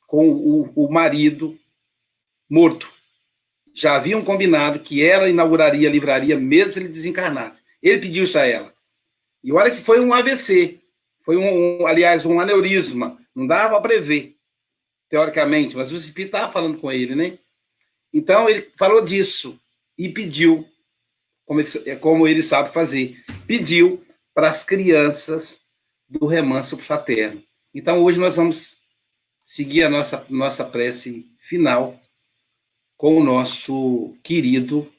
[0.08, 1.56] com o, o marido
[2.50, 2.92] morto
[3.72, 7.62] já haviam combinado que ela inauguraria a livraria mesmo se ele desencarnasse.
[7.84, 8.74] Ele pediu isso a ela.
[9.44, 10.80] E olha que foi um AVC,
[11.22, 13.18] foi um, um aliás, um aneurisma.
[13.34, 14.36] Não dava para prever,
[15.08, 17.38] teoricamente, mas o Espírito estava falando com ele, né?
[18.12, 19.58] Então ele falou disso
[19.96, 20.68] e pediu,
[21.50, 25.66] como ele, é como ele sabe fazer, pediu para as crianças
[26.08, 27.44] do remanso fraterno.
[27.74, 28.78] Então hoje nós vamos
[29.42, 32.00] seguir a nossa, nossa prece final
[32.96, 34.94] com o nosso querido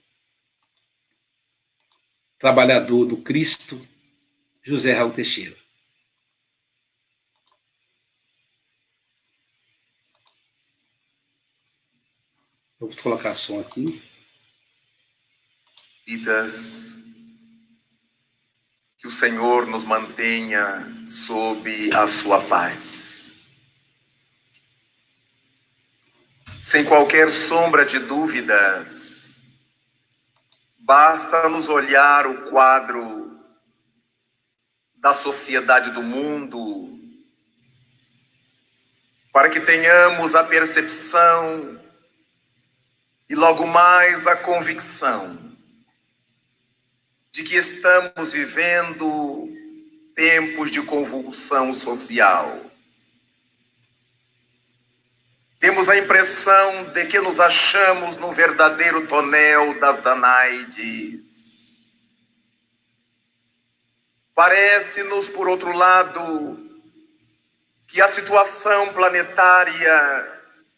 [2.36, 3.86] trabalhador do Cristo,
[4.60, 5.56] José Raul Teixeira.
[12.80, 14.09] Eu vou colocar som aqui.
[16.10, 17.00] Vidas,
[18.98, 23.36] que o Senhor nos mantenha sob a sua paz.
[26.58, 29.40] sem qualquer sombra de dúvidas,
[30.80, 33.40] basta nos olhar o quadro
[34.96, 36.98] da sociedade do mundo
[39.32, 41.80] para que tenhamos a percepção
[43.28, 45.49] e logo mais a convicção
[47.30, 49.48] de que estamos vivendo
[50.14, 52.70] tempos de convulsão social
[55.60, 61.82] temos a impressão de que nos achamos no verdadeiro tonel das Danaides.
[64.34, 66.58] Parece-nos, por outro lado,
[67.86, 70.32] que a situação planetária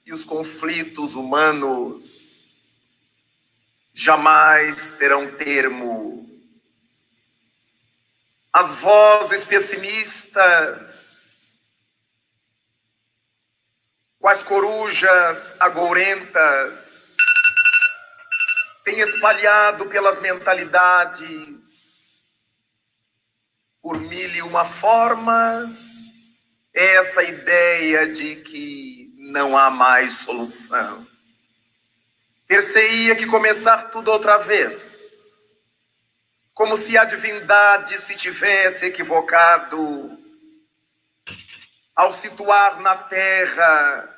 [0.04, 2.44] e os conflitos humanos
[3.94, 6.21] jamais terão termo.
[8.52, 11.22] As vozes pessimistas
[14.22, 17.16] quais corujas agourentas
[18.84, 22.24] têm espalhado pelas mentalidades,
[23.82, 26.04] por mil e uma formas,
[26.72, 31.04] essa ideia de que não há mais solução.
[32.46, 35.01] Ter-se-ia que começar tudo outra vez,
[36.54, 40.18] como se a divindade se tivesse equivocado
[41.94, 44.08] ao situar na terra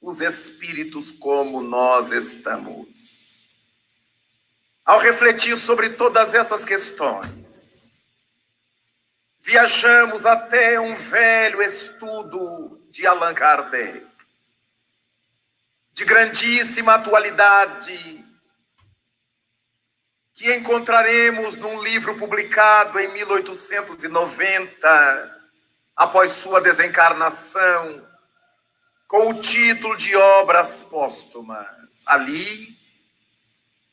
[0.00, 3.44] os espíritos como nós estamos.
[4.84, 8.06] Ao refletir sobre todas essas questões,
[9.40, 14.06] viajamos até um velho estudo de Allan Kardec,
[15.92, 18.25] de grandíssima atualidade,
[20.36, 25.36] que encontraremos num livro publicado em 1890
[25.96, 28.06] após sua desencarnação,
[29.08, 32.04] com o título de Obras Póstumas.
[32.06, 32.76] Ali,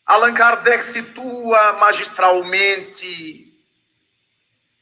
[0.05, 3.53] Allan Kardec situa magistralmente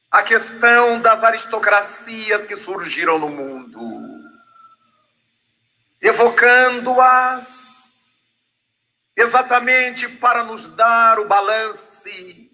[0.09, 4.01] a questão das aristocracias que surgiram no mundo,
[6.01, 7.90] evocando-as
[9.15, 12.51] exatamente para nos dar o balance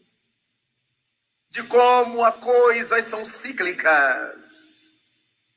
[1.49, 4.93] de como as coisas são cíclicas,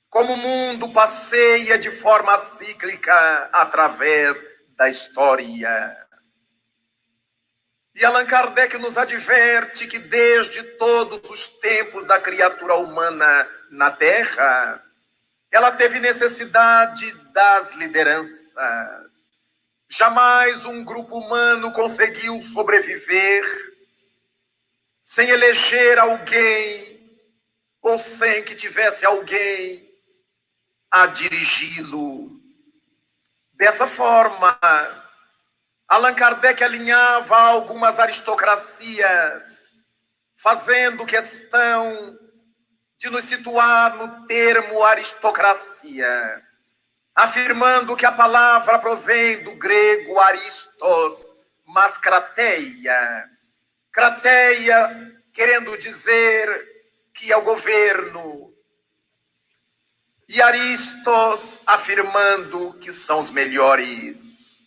[0.08, 4.42] como o mundo passeia de forma cíclica através
[4.76, 5.96] da história.
[7.94, 14.82] E Allan Kardec nos adverte que desde todos os tempos da criatura humana na Terra,
[15.50, 19.09] ela teve necessidade das lideranças,
[19.92, 23.44] Jamais um grupo humano conseguiu sobreviver
[25.00, 27.20] sem eleger alguém
[27.82, 29.92] ou sem que tivesse alguém
[30.88, 32.40] a dirigi-lo.
[33.54, 34.56] Dessa forma,
[35.88, 39.72] Allan Kardec alinhava algumas aristocracias,
[40.36, 42.16] fazendo questão
[42.96, 46.48] de nos situar no termo aristocracia
[47.22, 51.26] afirmando que a palavra provém do grego aristos,
[51.66, 53.28] mas crateia.
[53.92, 56.66] Crateia querendo dizer
[57.12, 58.54] que é o governo.
[60.28, 64.60] E aristos afirmando que são os melhores.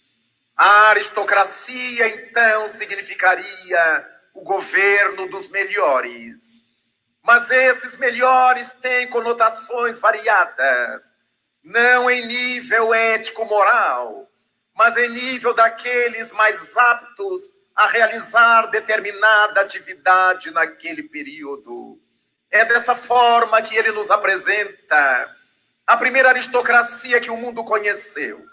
[0.55, 6.61] A aristocracia, então, significaria o governo dos melhores.
[7.23, 11.13] Mas esses melhores têm conotações variadas
[11.63, 14.29] não em nível ético-moral,
[14.75, 21.99] mas em nível daqueles mais aptos a realizar determinada atividade naquele período.
[22.51, 25.35] É dessa forma que ele nos apresenta
[25.87, 28.45] a primeira aristocracia que o mundo conheceu.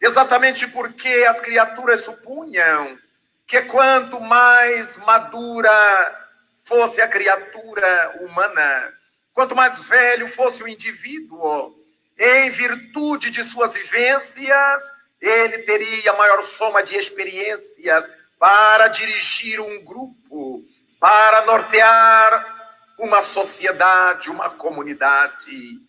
[0.00, 2.98] Exatamente porque as criaturas supunham
[3.46, 6.26] que quanto mais madura
[6.58, 8.94] fosse a criatura humana,
[9.32, 11.77] quanto mais velho fosse o indivíduo,
[12.18, 14.82] em virtude de suas vivências,
[15.20, 18.08] ele teria maior soma de experiências
[18.38, 20.64] para dirigir um grupo,
[20.98, 22.56] para nortear
[22.98, 25.80] uma sociedade, uma comunidade.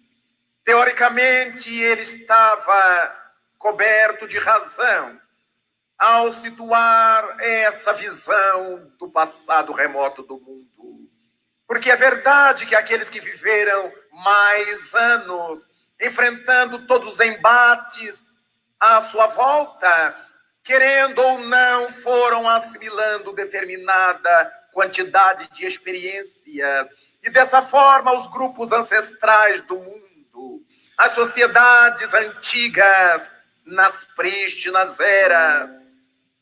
[0.64, 3.16] Teoricamente, ele estava
[3.58, 5.20] coberto de razão
[5.98, 11.10] ao situar essa visão do passado remoto do mundo.
[11.68, 15.68] Porque é verdade que aqueles que viveram mais anos
[16.00, 18.24] enfrentando todos os embates
[18.80, 20.16] à sua volta,
[20.64, 26.88] querendo ou não, foram assimilando determinada quantidade de experiências.
[27.22, 30.64] E dessa forma, os grupos ancestrais do mundo,
[30.98, 33.32] as sociedades antigas,
[33.66, 35.76] nas prístinas eras,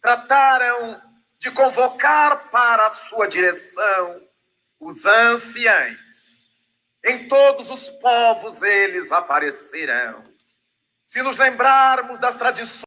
[0.01, 1.01] trataram
[1.39, 4.21] de convocar para a sua direção
[4.79, 6.36] os anciães
[7.07, 10.23] em todos os povos eles aparecerão.
[11.05, 12.67] Se nos lembrarmos das tradições